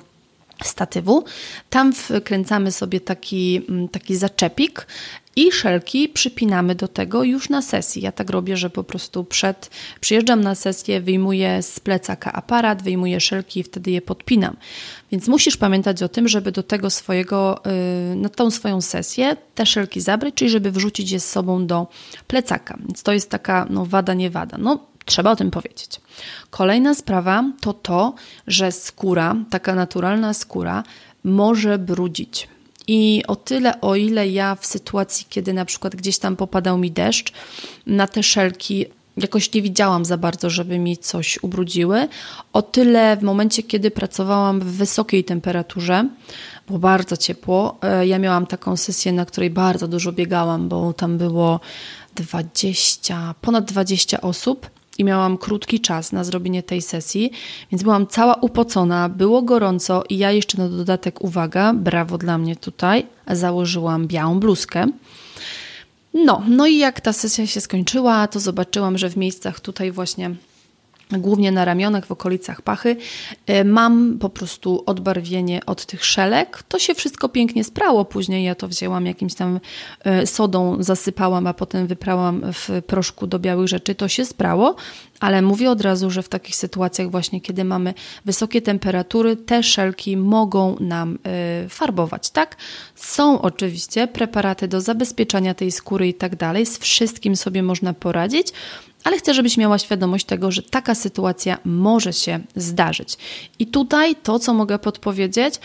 statywu. 0.63 1.24
Tam 1.69 1.93
wkręcamy 1.93 2.71
sobie 2.71 3.00
taki, 3.00 3.62
taki 3.91 4.15
zaczepik 4.15 4.88
i 5.36 5.52
szelki 5.52 6.10
przypinamy 6.10 6.76
do 6.76 6.88
tego 6.88 7.24
już 7.24 7.50
na 7.50 7.62
sesji. 7.62 8.02
Ja 8.02 8.12
tak 8.12 8.30
robię, 8.30 8.58
że 8.58 8.69
po 8.69 8.84
prostu 8.84 9.24
przed 9.24 9.69
przyjeżdżam 10.00 10.41
na 10.41 10.56
sesję, 10.56 11.02
wyjmuję 11.02 11.63
z 11.63 11.80
plecaka 11.80 12.34
aparat, 12.34 12.84
wyjmuję 12.84 13.19
szelki 13.19 13.60
i 13.60 13.63
wtedy 13.63 13.91
je 13.91 14.02
podpinam. 14.02 14.58
Więc 15.12 15.28
musisz 15.28 15.58
pamiętać 15.58 16.04
o 16.04 16.10
tym, 16.10 16.28
żeby 16.28 16.52
do 16.52 16.63
tego 16.63 16.89
swojego, 16.89 17.62
y, 18.12 18.15
na 18.15 18.30
tą 18.30 18.52
swoją 18.52 18.82
sesję 18.82 19.36
te 19.56 19.65
szelki 19.65 20.02
zabrać, 20.02 20.34
czyli 20.34 20.52
żeby 20.52 20.71
wrzucić 20.71 21.12
je 21.12 21.19
z 21.19 21.30
sobą 21.30 21.67
do 21.67 21.88
plecaka. 22.28 22.78
Więc 22.86 23.04
to 23.04 23.13
jest 23.13 23.30
taka 23.30 23.67
no, 23.69 23.86
wada, 23.86 24.13
nie 24.13 24.30
wada. 24.30 24.58
No, 24.58 24.91
trzeba 25.06 25.32
o 25.32 25.36
tym 25.36 25.52
powiedzieć. 25.52 26.02
Kolejna 26.50 26.96
sprawa 26.96 27.44
to 27.62 27.74
to, 27.74 28.14
że 28.48 28.72
skóra, 28.72 29.36
taka 29.50 29.76
naturalna 29.76 30.34
skóra, 30.34 30.84
może 31.24 31.78
brudzić. 31.78 32.48
I 32.88 33.24
o 33.28 33.36
tyle, 33.36 33.82
o 33.82 33.96
ile 33.96 34.30
ja 34.30 34.56
w 34.56 34.66
sytuacji, 34.66 35.26
kiedy 35.30 35.54
na 35.54 35.66
przykład 35.66 35.96
gdzieś 35.96 36.18
tam 36.18 36.36
popadał 36.36 36.78
mi 36.78 36.92
deszcz, 36.92 37.34
na 37.86 38.08
te 38.08 38.24
szelki 38.24 38.86
jakoś 39.18 39.54
nie 39.54 39.62
widziałam 39.62 40.06
za 40.06 40.18
bardzo, 40.18 40.50
żeby 40.50 40.80
mi 40.80 40.98
coś 40.98 41.40
ubrudziły. 41.42 42.08
O 42.54 42.62
tyle 42.62 43.18
w 43.18 43.24
momencie, 43.24 43.64
kiedy 43.64 43.92
pracowałam 43.92 44.60
w 44.60 44.66
wysokiej 44.66 45.24
temperaturze, 45.24 46.10
było 46.68 46.80
bardzo 46.80 47.18
ciepło, 47.18 47.78
e, 47.82 48.08
ja 48.08 48.20
miałam 48.20 48.48
taką 48.48 48.78
sesję, 48.78 49.12
na 49.12 49.26
której 49.26 49.50
bardzo 49.50 49.88
dużo 49.88 50.12
biegałam, 50.12 50.70
bo 50.70 50.94
tam 50.94 51.18
było 51.18 51.60
20, 52.16 53.36
ponad 53.42 53.66
20 53.66 54.22
osób 54.22 54.70
i 55.02 55.04
miałam 55.04 55.38
krótki 55.38 55.80
czas 55.80 56.12
na 56.12 56.24
zrobienie 56.24 56.64
tej 56.64 56.82
sesji, 56.82 57.32
więc 57.72 57.84
byłam 57.84 58.08
cała 58.08 58.36
upocona, 58.36 59.10
było 59.10 59.42
gorąco 59.42 60.04
i 60.10 60.18
ja 60.18 60.32
jeszcze 60.32 60.58
na 60.58 60.70
dodatek, 60.70 61.22
uwaga, 61.22 61.74
brawo 61.74 62.18
dla 62.18 62.38
mnie 62.38 62.56
tutaj, 62.56 63.06
założyłam 63.28 64.08
białą 64.08 64.40
bluzkę. 64.40 64.88
No, 66.14 66.44
no 66.48 66.68
i 66.68 66.78
jak 66.78 67.02
ta 67.02 67.14
sesja 67.14 67.48
się 67.48 67.62
skończyła, 67.62 68.28
to 68.28 68.40
zobaczyłam, 68.40 68.98
że 68.98 69.10
w 69.10 69.18
miejscach 69.18 69.60
tutaj 69.60 69.92
właśnie 69.92 70.36
głównie 71.19 71.52
na 71.52 71.65
ramionach, 71.65 72.06
w 72.06 72.12
okolicach 72.12 72.62
pachy, 72.62 72.95
e, 73.47 73.63
mam 73.63 74.17
po 74.19 74.30
prostu 74.30 74.84
odbarwienie 74.86 75.65
od 75.65 75.86
tych 75.86 76.06
szelek. 76.06 76.63
To 76.67 76.80
się 76.80 76.95
wszystko 76.95 77.30
pięknie 77.30 77.63
sprało. 77.63 78.06
Później 78.06 78.45
ja 78.45 78.56
to 78.56 78.67
wzięłam 78.67 79.06
jakimś 79.06 79.34
tam 79.34 79.60
e, 80.04 80.28
sodą, 80.28 80.84
zasypałam, 80.84 81.47
a 81.47 81.54
potem 81.54 81.88
wyprałam 81.88 82.41
w 82.54 82.82
proszku 82.88 83.28
do 83.28 83.39
białych 83.39 83.67
rzeczy. 83.67 83.95
To 83.95 84.08
się 84.08 84.26
sprało, 84.26 84.76
ale 85.21 85.41
mówię 85.41 85.71
od 85.71 85.82
razu, 85.82 86.12
że 86.12 86.24
w 86.24 86.30
takich 86.30 86.56
sytuacjach 86.56 87.12
właśnie, 87.12 87.41
kiedy 87.41 87.63
mamy 87.63 87.93
wysokie 88.26 88.62
temperatury, 88.62 89.36
te 89.36 89.63
szelki 89.63 90.17
mogą 90.17 90.76
nam 90.80 91.17
y, 91.65 91.69
farbować, 91.69 92.30
tak? 92.30 92.58
Są 92.95 93.41
oczywiście 93.41 94.08
preparaty 94.08 94.67
do 94.67 94.82
zabezpieczania 94.82 95.54
tej 95.54 95.71
skóry 95.71 96.08
i 96.08 96.13
tak 96.13 96.36
dalej, 96.36 96.65
z 96.65 96.78
wszystkim 96.80 97.36
sobie 97.36 97.63
można 97.63 97.93
poradzić, 97.93 98.47
ale 99.04 99.18
chcę, 99.18 99.34
żebyś 99.34 99.58
miała 99.58 99.78
świadomość 99.78 100.26
tego, 100.26 100.52
że 100.52 100.62
taka 100.62 100.96
sytuacja 100.96 101.58
może 101.66 102.14
się 102.14 102.40
zdarzyć. 102.56 103.18
I 103.60 103.68
tutaj 103.68 104.16
to, 104.16 104.40
co 104.40 104.54
mogę 104.54 104.80
podpowiedzieć, 104.80 105.60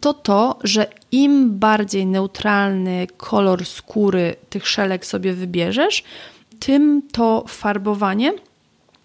to 0.00 0.14
to, 0.14 0.58
że 0.64 0.86
im 1.12 1.58
bardziej 1.58 2.06
neutralny 2.06 3.06
kolor 3.16 3.66
skóry 3.66 4.34
tych 4.50 4.68
szelek 4.68 5.06
sobie 5.06 5.32
wybierzesz, 5.32 6.04
tym 6.60 7.02
to 7.12 7.44
farbowanie 7.48 8.32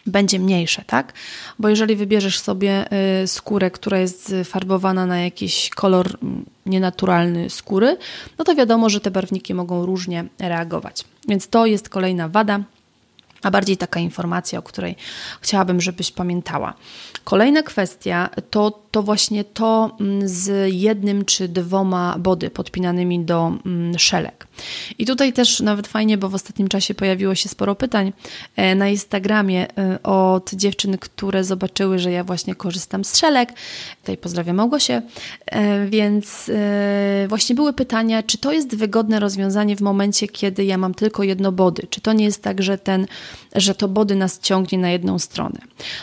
będzie 0.05 0.39
mniejsze, 0.39 0.83
tak? 0.87 1.13
Bo 1.59 1.69
jeżeli 1.69 1.95
wybierzesz 1.95 2.39
sobie 2.39 2.85
y, 3.23 3.27
skórę, 3.27 3.71
która 3.71 3.99
jest 3.99 4.35
farbowana 4.45 5.05
na 5.05 5.19
jakiś 5.19 5.69
kolor 5.69 6.17
mm, 6.23 6.45
nienaturalny 6.65 7.49
skóry, 7.49 7.97
no 8.37 8.45
to 8.45 8.55
wiadomo, 8.55 8.89
że 8.89 8.99
te 8.99 9.11
barwniki 9.11 9.53
mogą 9.53 9.85
różnie 9.85 10.25
reagować. 10.39 11.03
Więc 11.27 11.47
to 11.47 11.65
jest 11.65 11.89
kolejna 11.89 12.29
wada 12.29 12.63
a 13.43 13.51
bardziej 13.51 13.77
taka 13.77 13.99
informacja, 13.99 14.59
o 14.59 14.61
której 14.61 14.95
chciałabym, 15.41 15.81
żebyś 15.81 16.11
pamiętała. 16.11 16.73
Kolejna 17.23 17.63
kwestia 17.63 18.29
to, 18.49 18.83
to 18.91 19.03
właśnie 19.03 19.43
to 19.43 19.97
mm, 19.99 20.27
z 20.27 20.73
jednym 20.73 21.25
czy 21.25 21.47
dwoma 21.47 22.15
body 22.19 22.49
podpinanymi 22.49 23.19
do 23.19 23.53
mm, 23.65 23.99
szelek. 23.99 24.46
I 24.97 25.05
tutaj 25.05 25.33
też 25.33 25.59
nawet 25.59 25.87
fajnie, 25.87 26.17
bo 26.17 26.29
w 26.29 26.35
ostatnim 26.35 26.67
czasie 26.67 26.93
pojawiło 26.93 27.35
się 27.35 27.49
sporo 27.49 27.75
pytań 27.75 28.13
e, 28.55 28.75
na 28.75 28.89
Instagramie 28.89 29.67
e, 29.77 30.03
od 30.03 30.53
dziewczyn, 30.53 30.97
które 30.97 31.43
zobaczyły, 31.43 31.99
że 31.99 32.11
ja 32.11 32.23
właśnie 32.23 32.55
korzystam 32.55 33.03
z 33.03 33.17
szelek. 33.17 33.53
Tutaj 34.01 34.17
pozdrawiam 34.17 34.55
Małgosię. 34.55 35.01
E, 35.45 35.87
więc 35.87 36.51
właśnie 37.27 37.55
były 37.55 37.73
pytania, 37.73 38.23
czy 38.23 38.37
to 38.37 38.51
jest 38.51 38.75
wygodne 38.75 39.19
rozwiązanie 39.19 39.75
w 39.75 39.81
momencie, 39.81 40.27
kiedy 40.27 40.65
ja 40.65 40.77
mam 40.77 40.93
tylko 40.93 41.23
jedno 41.23 41.51
body? 41.51 41.87
Czy 41.89 42.01
to 42.01 42.13
nie 42.13 42.25
jest 42.25 42.43
tak, 42.43 42.63
że 42.63 42.77
ten 42.77 43.07
że 43.55 43.75
to 43.75 43.87
body 43.87 44.15
nas 44.15 44.39
ciągnie 44.39 44.77
na 44.77 44.89
jedną 44.89 45.19
stronę. 45.19 45.59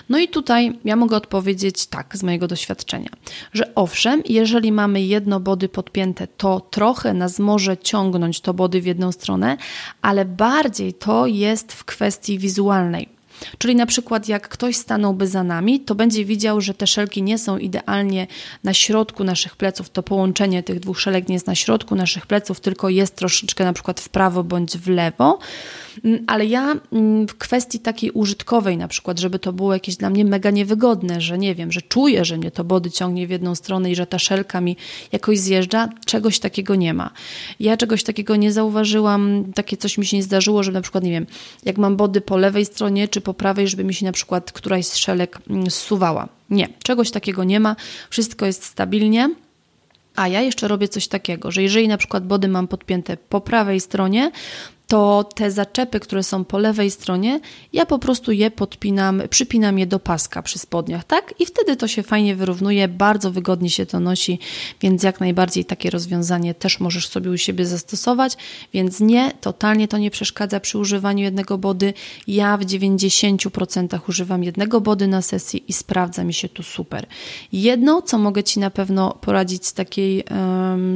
No 0.09 0.19
i 0.19 0.29
tutaj 0.29 0.79
ja 0.85 0.97
mogę 0.97 1.17
odpowiedzieć 1.17 1.87
tak 1.87 2.17
z 2.17 2.23
mojego 2.23 2.49
doświadczenia, 2.49 3.11
że 3.53 3.75
owszem, 3.75 4.23
jeżeli 4.29 4.73
mamy 4.73 5.03
jedno 5.03 5.41
body 5.41 5.69
podpięte, 5.69 6.27
to 6.27 6.61
trochę 6.61 7.15
nas 7.15 7.39
może 7.39 7.77
ciągnąć 7.77 8.41
to 8.45 8.55
body 8.55 8.81
w 8.81 8.87
jedną 8.87 9.13
stronę, 9.13 9.57
ale 10.03 10.25
bardziej 10.25 10.95
to 10.95 11.27
jest 11.27 11.73
w 11.73 11.85
kwestii 11.85 12.39
wizualnej. 12.39 13.09
Czyli 13.59 13.77
na 13.77 13.87
przykład 13.87 14.29
jak 14.29 14.49
ktoś 14.49 14.77
stanąłby 14.77 15.27
za 15.27 15.43
nami, 15.43 15.81
to 15.81 15.95
będzie 15.95 16.25
widział, 16.25 16.61
że 16.61 16.75
te 16.75 16.87
szelki 16.87 17.23
nie 17.23 17.39
są 17.39 17.59
idealnie 17.59 18.27
na 18.65 18.75
środku 18.75 19.25
naszych 19.25 19.57
pleców, 19.57 19.91
to 19.91 20.03
połączenie 20.03 20.63
tych 20.63 20.81
dwóch 20.81 21.01
szelek 21.01 21.29
nie 21.29 21.35
jest 21.35 21.47
na 21.47 21.55
środku 21.55 21.95
naszych 21.95 22.27
pleców, 22.27 22.61
tylko 22.61 22.89
jest 22.89 23.17
troszeczkę 23.17 23.65
na 23.65 23.73
przykład 23.73 24.01
w 24.01 24.09
prawo 24.09 24.45
bądź 24.45 24.79
w 24.79 24.89
lewo. 24.89 25.39
Mm, 26.05 26.25
ale 26.27 26.47
ja 26.47 26.75
mm, 26.93 27.29
w 27.29 27.35
kwestii 27.39 27.81
takiej 27.81 28.11
użytkowej 28.11 28.77
na 28.77 28.89
przykład, 28.89 29.19
żeby 29.19 29.39
to 29.39 29.53
było 29.53 29.75
jakieś 29.75 29.97
dla 29.97 30.11
mnie 30.11 30.25
mega 30.25 30.51
niewygodne, 30.51 31.21
że 31.21 31.39
nie 31.39 31.55
wiem, 31.55 31.73
że 31.73 31.83
czuję, 31.83 32.25
że 32.25 32.37
mnie 32.37 32.51
to 32.51 32.65
body 32.65 32.91
ciągnie 32.91 33.27
w 33.27 33.31
jedną 33.31 33.55
stronę 33.55 33.91
i 33.91 33.95
że 33.95 34.07
ta 34.07 34.19
szelka 34.19 34.61
mi 34.61 34.77
jakoś 35.13 35.39
zjeżdża, 35.39 35.89
czegoś 36.07 36.39
takiego 36.39 36.75
nie 36.75 36.95
ma. 36.95 37.11
Ja 37.61 37.77
czegoś 37.77 38.03
takiego 38.03 38.37
nie 38.37 38.53
zauważyłam, 38.53 39.45
takie 39.55 39.77
coś 39.77 39.99
mi 39.99 40.07
się 40.07 40.17
nie 40.17 40.23
zdarzyło, 40.23 40.63
że 40.63 40.73
na 40.73 40.81
przykład, 40.81 41.05
nie 41.05 41.11
wiem, 41.11 41.27
jak 41.65 41.79
mam 41.79 41.97
body 41.97 42.21
po 42.21 42.37
lewej 42.37 42.65
stronie 42.65 43.09
czy 43.09 43.21
po 43.25 43.35
prawej, 43.35 43.69
żeby 43.69 43.85
mi 43.85 43.95
się 43.95 44.07
na 44.07 44.13
przykład 44.13 44.53
któraś 44.53 44.87
z 44.87 44.97
szelek 44.97 45.39
mm, 45.51 45.71
zsuwała. 45.71 46.29
Nie, 46.51 46.69
czegoś 46.83 47.11
takiego 47.11 47.45
nie 47.45 47.61
ma, 47.61 47.77
wszystko 48.11 48.47
jest 48.47 48.65
stabilnie. 48.65 49.31
A 50.17 50.29
ja 50.29 50.41
jeszcze 50.41 50.69
robię 50.69 50.89
coś 50.89 51.09
takiego, 51.09 51.51
że 51.51 51.63
jeżeli 51.63 51.89
na 51.89 51.97
przykład 51.97 52.27
body 52.27 52.49
mam 52.49 52.69
podpięte 52.69 53.17
po 53.17 53.41
prawej 53.41 53.81
stronie, 53.81 54.31
to 54.95 55.25
te 55.35 55.51
zaczepy, 55.51 56.01
które 56.01 56.23
są 56.23 56.45
po 56.45 56.59
lewej 56.59 56.91
stronie, 56.91 57.41
ja 57.73 57.87
po 57.87 57.99
prostu 57.99 58.33
je 58.33 58.51
podpinam, 58.51 59.23
przypinam 59.31 59.79
je 59.79 59.87
do 59.87 59.99
paska 59.99 60.43
przy 60.43 60.59
spodniach, 60.59 61.05
tak? 61.05 61.35
I 61.39 61.47
wtedy 61.47 61.77
to 61.77 61.89
się 61.89 62.03
fajnie 62.03 62.37
wyrównuje, 62.37 62.89
bardzo 62.89 63.31
wygodnie 63.31 63.71
się 63.71 63.87
to 63.87 64.01
nosi, 64.01 64.39
więc 64.81 65.03
jak 65.03 65.21
najbardziej 65.21 65.65
takie 65.65 65.91
rozwiązanie 65.91 66.55
też 66.55 66.81
możesz 66.81 67.09
sobie 67.09 67.31
u 67.31 67.37
siebie 67.37 67.67
zastosować, 67.67 68.37
więc 68.75 69.01
nie, 69.01 69.33
totalnie 69.41 69.89
to 69.89 69.99
nie 69.99 70.11
przeszkadza 70.11 70.61
przy 70.61 70.79
używaniu 70.79 71.25
jednego 71.25 71.59
body. 71.59 71.95
Ja 72.27 72.57
w 72.57 72.65
90% 72.65 74.01
używam 74.09 74.45
jednego 74.45 74.81
body 74.81 75.07
na 75.07 75.23
sesji 75.23 75.65
i 75.69 75.73
sprawdza 75.73 76.25
mi 76.25 76.35
się 76.35 76.49
tu 76.49 76.63
super. 76.63 77.07
Jedno, 77.53 78.03
co 78.03 78.19
mogę 78.19 78.43
Ci 78.43 78.61
na 78.61 78.71
pewno 78.71 79.19
poradzić 79.21 79.67
z, 79.67 79.73
takiej, 79.73 80.25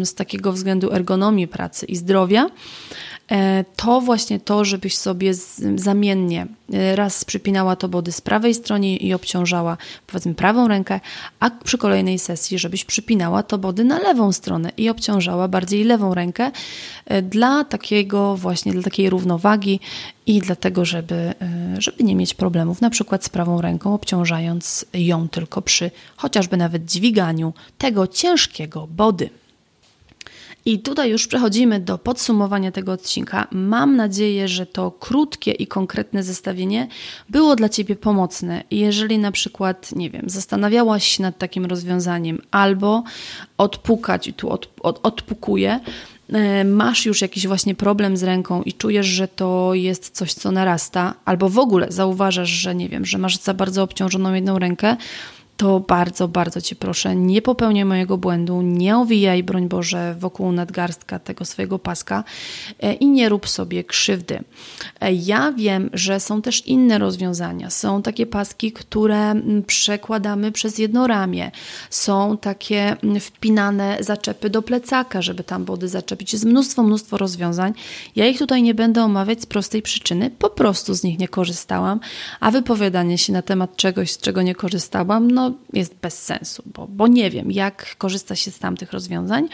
z 0.03 0.15
takiego 0.15 0.53
względu 0.53 0.93
ergonomii 0.93 1.49
pracy 1.49 1.87
i 1.87 1.97
zdrowia, 1.97 2.51
to 3.77 4.01
właśnie 4.01 4.41
to, 4.41 4.65
żebyś 4.65 4.99
sobie 4.99 5.35
zamiennie 5.77 6.47
e, 6.73 6.97
raz 6.97 7.25
przypinała 7.25 7.77
to 7.77 7.89
body 7.89 8.13
z 8.13 8.21
prawej 8.21 8.55
strony 8.55 8.97
i 8.97 9.15
obciążała 9.15 9.77
powiedzmy 10.07 10.35
prawą 10.35 10.69
rękę, 10.69 11.01
a 11.41 11.51
przy 11.51 11.79
kolejnej 11.79 12.19
sesji, 12.19 12.59
żebyś 12.59 12.85
przypinała 12.85 13.43
to 13.43 13.59
body 13.59 13.85
na 13.85 13.99
lewą 13.99 14.33
stronę 14.33 14.73
i 14.77 14.89
obciążała 14.89 15.49
bardziej 15.49 15.85
lewą 15.85 16.15
rękę 16.15 16.51
e, 17.07 17.23
dla 17.23 17.65
takiego 17.65 18.37
właśnie, 18.37 18.73
dla 18.73 18.83
takiej 18.83 19.11
równowagi 19.11 19.81
i 20.27 20.41
dlatego, 20.41 20.85
żeby, 20.85 21.35
żeby 21.79 22.05
nie 22.05 22.17
mieć 22.17 22.35
problemów 22.35 22.81
na 22.81 22.91
przykład 22.91 23.25
z 23.25 23.29
prawą 23.29 23.61
ręką, 23.61 23.95
obciążając 23.95 24.85
ją 24.95 25.29
tylko 25.29 25.63
przy 25.63 25.91
chociażby 26.17 26.57
nawet 26.57 26.85
dźwiganiu 26.85 27.53
tego 27.79 28.07
ciężkiego 28.07 28.87
body. 28.87 29.31
I 30.69 30.79
tutaj 30.79 31.11
już 31.11 31.27
przechodzimy 31.27 31.81
do 31.81 31.99
podsumowania 31.99 32.73
tego 32.73 32.93
odcinka. 32.93 33.47
Mam 33.53 33.97
nadzieję, 33.97 34.49
że 34.49 34.67
to 34.67 34.91
krótkie 34.91 35.51
i 35.51 35.67
konkretne 35.67 36.23
zestawienie 36.23 36.89
było 37.29 37.57
dla 37.57 37.69
Ciebie 37.69 37.97
pomocne. 37.97 38.65
Jeżeli 38.71 39.19
na 39.19 39.33
przykład, 39.33 39.93
nie 39.97 40.11
wiem, 40.11 40.23
zastanawiałaś 40.27 41.07
się 41.07 41.23
nad 41.23 41.39
takim 41.39 41.67
rozwiązaniem 41.67 42.43
albo 42.51 43.05
odpukać, 43.59 44.29
i 44.29 44.33
tu 44.33 44.51
od, 44.51 44.69
od, 44.81 45.01
odpukuję, 45.03 45.81
e, 46.33 46.65
masz 46.65 47.07
już 47.07 47.23
jakiś 47.23 47.47
właśnie 47.47 47.75
problem 47.75 48.17
z 48.17 48.23
ręką 48.23 48.63
i 48.63 48.73
czujesz, 48.73 49.07
że 49.07 49.29
to 49.29 49.75
jest 49.75 50.11
coś, 50.11 50.35
co 50.35 50.53
narasta, 50.53 51.15
albo 51.25 51.49
w 51.49 51.59
ogóle 51.59 51.87
zauważasz, 51.91 52.51
że 52.51 52.75
nie 52.75 52.89
wiem, 52.89 53.07
że 53.07 53.19
masz 53.19 53.39
za 53.39 53.55
bardzo 53.55 53.83
obciążoną 53.83 54.35
jedną 54.35 54.59
rękę, 54.59 54.97
to 55.59 55.81
bardzo, 55.81 56.29
bardzo 56.29 56.61
Cię 56.61 56.77
proszę, 56.77 57.17
nie 57.17 57.43
popełniaj 57.43 57.85
mojego 57.85 58.19
błędu, 58.19 58.63
nie 58.63 58.97
owijaj, 58.97 59.43
broń 59.43 59.69
Boże, 59.69 60.17
wokół 60.19 60.53
nadgarstka 60.53 61.19
tego 61.19 61.45
swojego 61.45 61.79
paska 61.79 62.25
e, 62.81 62.93
i 62.95 63.07
nie 63.07 63.29
rób 63.29 63.49
sobie 63.49 63.85
krzywdy. 63.85 64.45
E, 65.01 65.13
ja 65.13 65.53
wiem, 65.53 65.91
że 65.93 66.21
są 66.21 66.43
też 66.43 66.67
inne 66.67 66.99
rozwiązania. 66.99 67.71
Są 67.71 68.03
takie 68.03 68.27
paski, 68.27 68.73
które 68.73 69.35
przekładamy 69.67 70.53
przez 70.53 70.79
jedno 70.79 71.07
ramię. 71.07 71.51
Są 71.91 72.37
takie 72.37 72.97
wpinane 73.21 73.97
zaczepy 74.01 74.51
do 74.51 74.63
plecaka, 74.63 75.23
żeby 75.23 75.45
tam 75.45 75.65
body 75.65 75.89
zaczepić. 75.89 76.33
Jest 76.33 76.45
mnóstwo, 76.45 76.83
mnóstwo 76.83 77.19
rozwiązań. 77.19 77.73
Ja 78.17 78.27
ich 78.27 78.39
tutaj 78.39 78.63
nie 78.63 78.75
będę 78.75 79.05
omawiać 79.05 79.43
z 79.43 79.47
prostej 79.47 79.83
przyczyny. 79.83 80.31
Po 80.39 80.51
prostu 80.51 80.95
z 80.95 81.03
nich 81.03 81.19
nie 81.19 81.29
korzystałam, 81.29 82.01
a 82.41 82.51
wypowiadanie 82.51 83.19
się 83.19 83.33
na 83.33 83.43
temat 83.43 83.77
czegoś, 83.77 84.13
z 84.13 84.19
czego 84.19 84.43
nie 84.43 84.55
korzystałam, 84.55 85.29
jest 85.73 85.95
bez 85.95 86.23
sensu, 86.23 86.63
bo, 86.67 86.87
bo 86.89 87.07
nie 87.07 87.31
wiem, 87.31 87.53
jak 87.53 87.97
korzysta 87.97 88.37
się 88.37 88.51
z 88.51 88.59
tamtych 88.59 88.93
rozwiązań. 88.93 89.49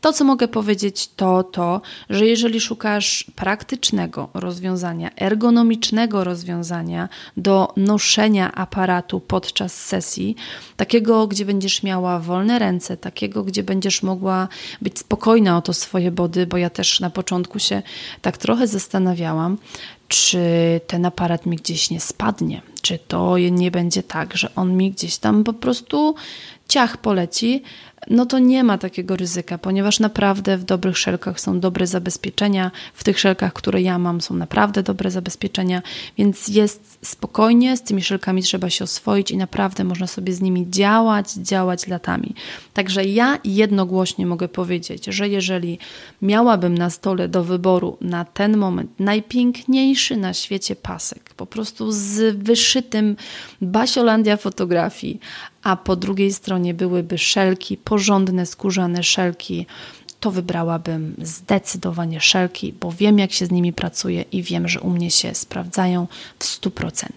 To, 0.00 0.12
co 0.12 0.24
mogę 0.24 0.48
powiedzieć, 0.48 1.08
to 1.08 1.42
to, 1.42 1.80
że 2.10 2.26
jeżeli 2.26 2.60
szukasz 2.60 3.24
praktycznego 3.36 4.28
rozwiązania, 4.34 5.10
ergonomicznego 5.16 6.24
rozwiązania 6.24 7.08
do 7.36 7.72
noszenia 7.76 8.54
aparatu 8.54 9.20
podczas 9.20 9.74
sesji, 9.74 10.36
takiego, 10.76 11.26
gdzie 11.26 11.44
będziesz 11.44 11.82
miała 11.82 12.18
wolne 12.18 12.58
ręce, 12.58 12.96
takiego, 12.96 13.44
gdzie 13.44 13.62
będziesz 13.62 14.02
mogła 14.02 14.48
być 14.82 14.98
spokojna 14.98 15.56
o 15.56 15.62
to 15.62 15.72
swoje 15.72 16.10
body, 16.10 16.46
bo 16.46 16.56
ja 16.56 16.70
też 16.70 17.00
na 17.00 17.10
początku 17.10 17.58
się 17.58 17.82
tak 18.22 18.36
trochę 18.36 18.66
zastanawiałam, 18.66 19.58
czy 20.08 20.40
ten 20.86 21.06
aparat 21.06 21.46
mi 21.46 21.56
gdzieś 21.56 21.90
nie 21.90 22.00
spadnie, 22.00 22.62
czy 22.82 22.98
to 22.98 23.38
nie 23.38 23.70
będzie 23.70 24.02
tak, 24.02 24.36
że 24.36 24.54
on 24.54 24.76
mi 24.76 24.90
gdzieś 24.90 25.18
tam 25.18 25.44
po 25.44 25.52
prostu 25.52 26.14
ciach 26.68 26.96
poleci, 26.96 27.62
no 28.10 28.26
to 28.26 28.38
nie 28.38 28.64
ma 28.64 28.78
takiego 28.78 29.16
ryzyka, 29.16 29.58
ponieważ 29.58 30.00
naprawdę 30.00 30.56
w 30.56 30.64
dobrych 30.64 30.98
szelkach 30.98 31.40
są 31.40 31.60
dobre 31.60 31.86
zabezpieczenia. 31.86 32.70
W 32.94 33.04
tych 33.04 33.20
szelkach, 33.20 33.52
które 33.52 33.82
ja 33.82 33.98
mam, 33.98 34.20
są 34.20 34.34
naprawdę 34.34 34.82
dobre 34.82 35.10
zabezpieczenia, 35.10 35.82
więc 36.18 36.48
jest 36.48 36.98
spokojnie, 37.04 37.76
z 37.76 37.82
tymi 37.82 38.02
szelkami 38.02 38.42
trzeba 38.42 38.70
się 38.70 38.84
oswoić 38.84 39.30
i 39.30 39.36
naprawdę 39.36 39.84
można 39.84 40.06
sobie 40.06 40.32
z 40.32 40.40
nimi 40.40 40.70
działać, 40.70 41.32
działać 41.32 41.86
latami. 41.86 42.34
Także 42.74 43.04
ja 43.04 43.38
jednogłośnie 43.44 44.26
mogę 44.26 44.48
powiedzieć, 44.48 45.04
że 45.06 45.28
jeżeli 45.28 45.78
miałabym 46.22 46.78
na 46.78 46.90
stole 46.90 47.28
do 47.28 47.44
wyboru 47.44 47.96
na 48.00 48.24
ten 48.24 48.56
moment 48.56 48.90
najpiękniejszy 48.98 50.16
na 50.16 50.34
świecie 50.34 50.76
pasek, 50.76 51.34
po 51.34 51.46
prostu 51.46 51.92
z 51.92 52.36
wyszytym 52.36 53.16
Basiolandia 53.60 54.36
fotografii, 54.36 55.20
a 55.68 55.76
po 55.76 55.96
drugiej 55.96 56.32
stronie 56.32 56.74
byłyby 56.74 57.18
szelki, 57.18 57.76
porządne 57.76 58.46
skórzane 58.46 59.02
szelki, 59.02 59.66
to 60.20 60.30
wybrałabym 60.30 61.14
zdecydowanie 61.22 62.20
szelki, 62.20 62.72
bo 62.80 62.92
wiem 62.92 63.18
jak 63.18 63.32
się 63.32 63.46
z 63.46 63.50
nimi 63.50 63.72
pracuje 63.72 64.22
i 64.22 64.42
wiem, 64.42 64.68
że 64.68 64.80
u 64.80 64.90
mnie 64.90 65.10
się 65.10 65.34
sprawdzają 65.34 66.06
w 66.38 66.44
100%. 66.44 67.08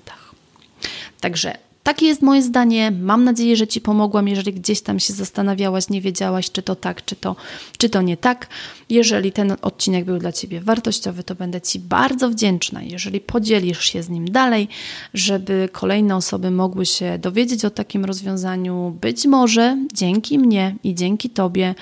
Także 1.20 1.58
takie 1.84 2.06
jest 2.06 2.22
moje 2.22 2.42
zdanie. 2.42 2.92
Mam 3.02 3.24
nadzieję, 3.24 3.56
że 3.56 3.68
Ci 3.68 3.82
pomogłam, 3.82 4.28
jeżeli 4.28 4.54
gdzieś 4.54 4.82
tam 4.82 5.00
się 5.00 5.14
zastanawiałaś, 5.14 5.90
nie 5.90 6.02
wiedziałaś, 6.02 6.52
czy 6.52 6.62
to 6.62 6.76
tak, 6.76 7.06
czy 7.06 7.16
to, 7.16 7.36
czy 7.78 7.90
to 7.90 8.02
nie 8.02 8.18
tak. 8.18 8.48
Jeżeli 8.90 9.32
ten 9.32 9.56
odcinek 9.62 10.06
był 10.06 10.18
dla 10.18 10.32
Ciebie 10.32 10.62
wartościowy, 10.62 11.24
to 11.24 11.36
będę 11.36 11.62
Ci 11.62 11.80
bardzo 11.80 12.30
wdzięczna, 12.30 12.84
jeżeli 12.84 13.20
podzielisz 13.20 13.84
się 13.86 14.04
z 14.04 14.10
nim 14.10 14.32
dalej, 14.32 14.68
żeby 15.14 15.70
kolejne 15.72 16.16
osoby 16.16 16.52
mogły 16.52 16.86
się 16.86 17.18
dowiedzieć 17.20 17.66
o 17.66 17.70
takim 17.70 18.06
rozwiązaniu. 18.06 18.98
Być 19.02 19.26
może 19.26 19.78
dzięki 19.94 20.40
mnie 20.40 20.76
i 20.84 20.96
dzięki 20.96 21.30
Tobie 21.30 21.76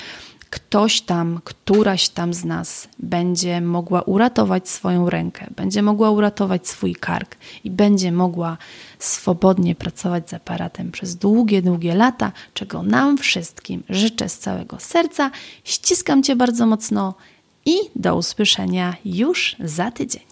ktoś 0.49 1.01
tam, 1.01 1.39
któraś 1.43 2.09
tam 2.09 2.33
z 2.33 2.45
nas 2.45 2.87
będzie 2.99 3.61
mogła 3.61 4.01
uratować 4.01 4.69
swoją 4.69 5.09
rękę, 5.09 5.47
będzie 5.55 5.81
mogła 5.81 6.11
uratować 6.11 6.67
swój 6.67 6.95
kark 6.95 7.35
i 7.63 7.71
będzie 7.71 8.11
mogła 8.11 8.57
swobodnie 8.99 9.75
pracować 9.75 10.29
z 10.29 10.33
aparatem 10.33 10.91
przez 10.91 11.15
długie, 11.15 11.61
długie 11.61 11.95
lata, 11.95 12.31
czego 12.53 12.83
nam 12.83 13.17
wszystkim 13.17 13.83
życzę 13.89 14.29
z 14.29 14.37
całego 14.37 14.79
serca. 14.79 15.31
Ściskam 15.63 16.23
Cię 16.23 16.35
bardzo 16.35 16.65
mocno 16.65 17.13
i 17.65 17.75
do 17.95 18.15
usłyszenia 18.15 18.95
już 19.05 19.55
za 19.59 19.91
tydzień. 19.91 20.28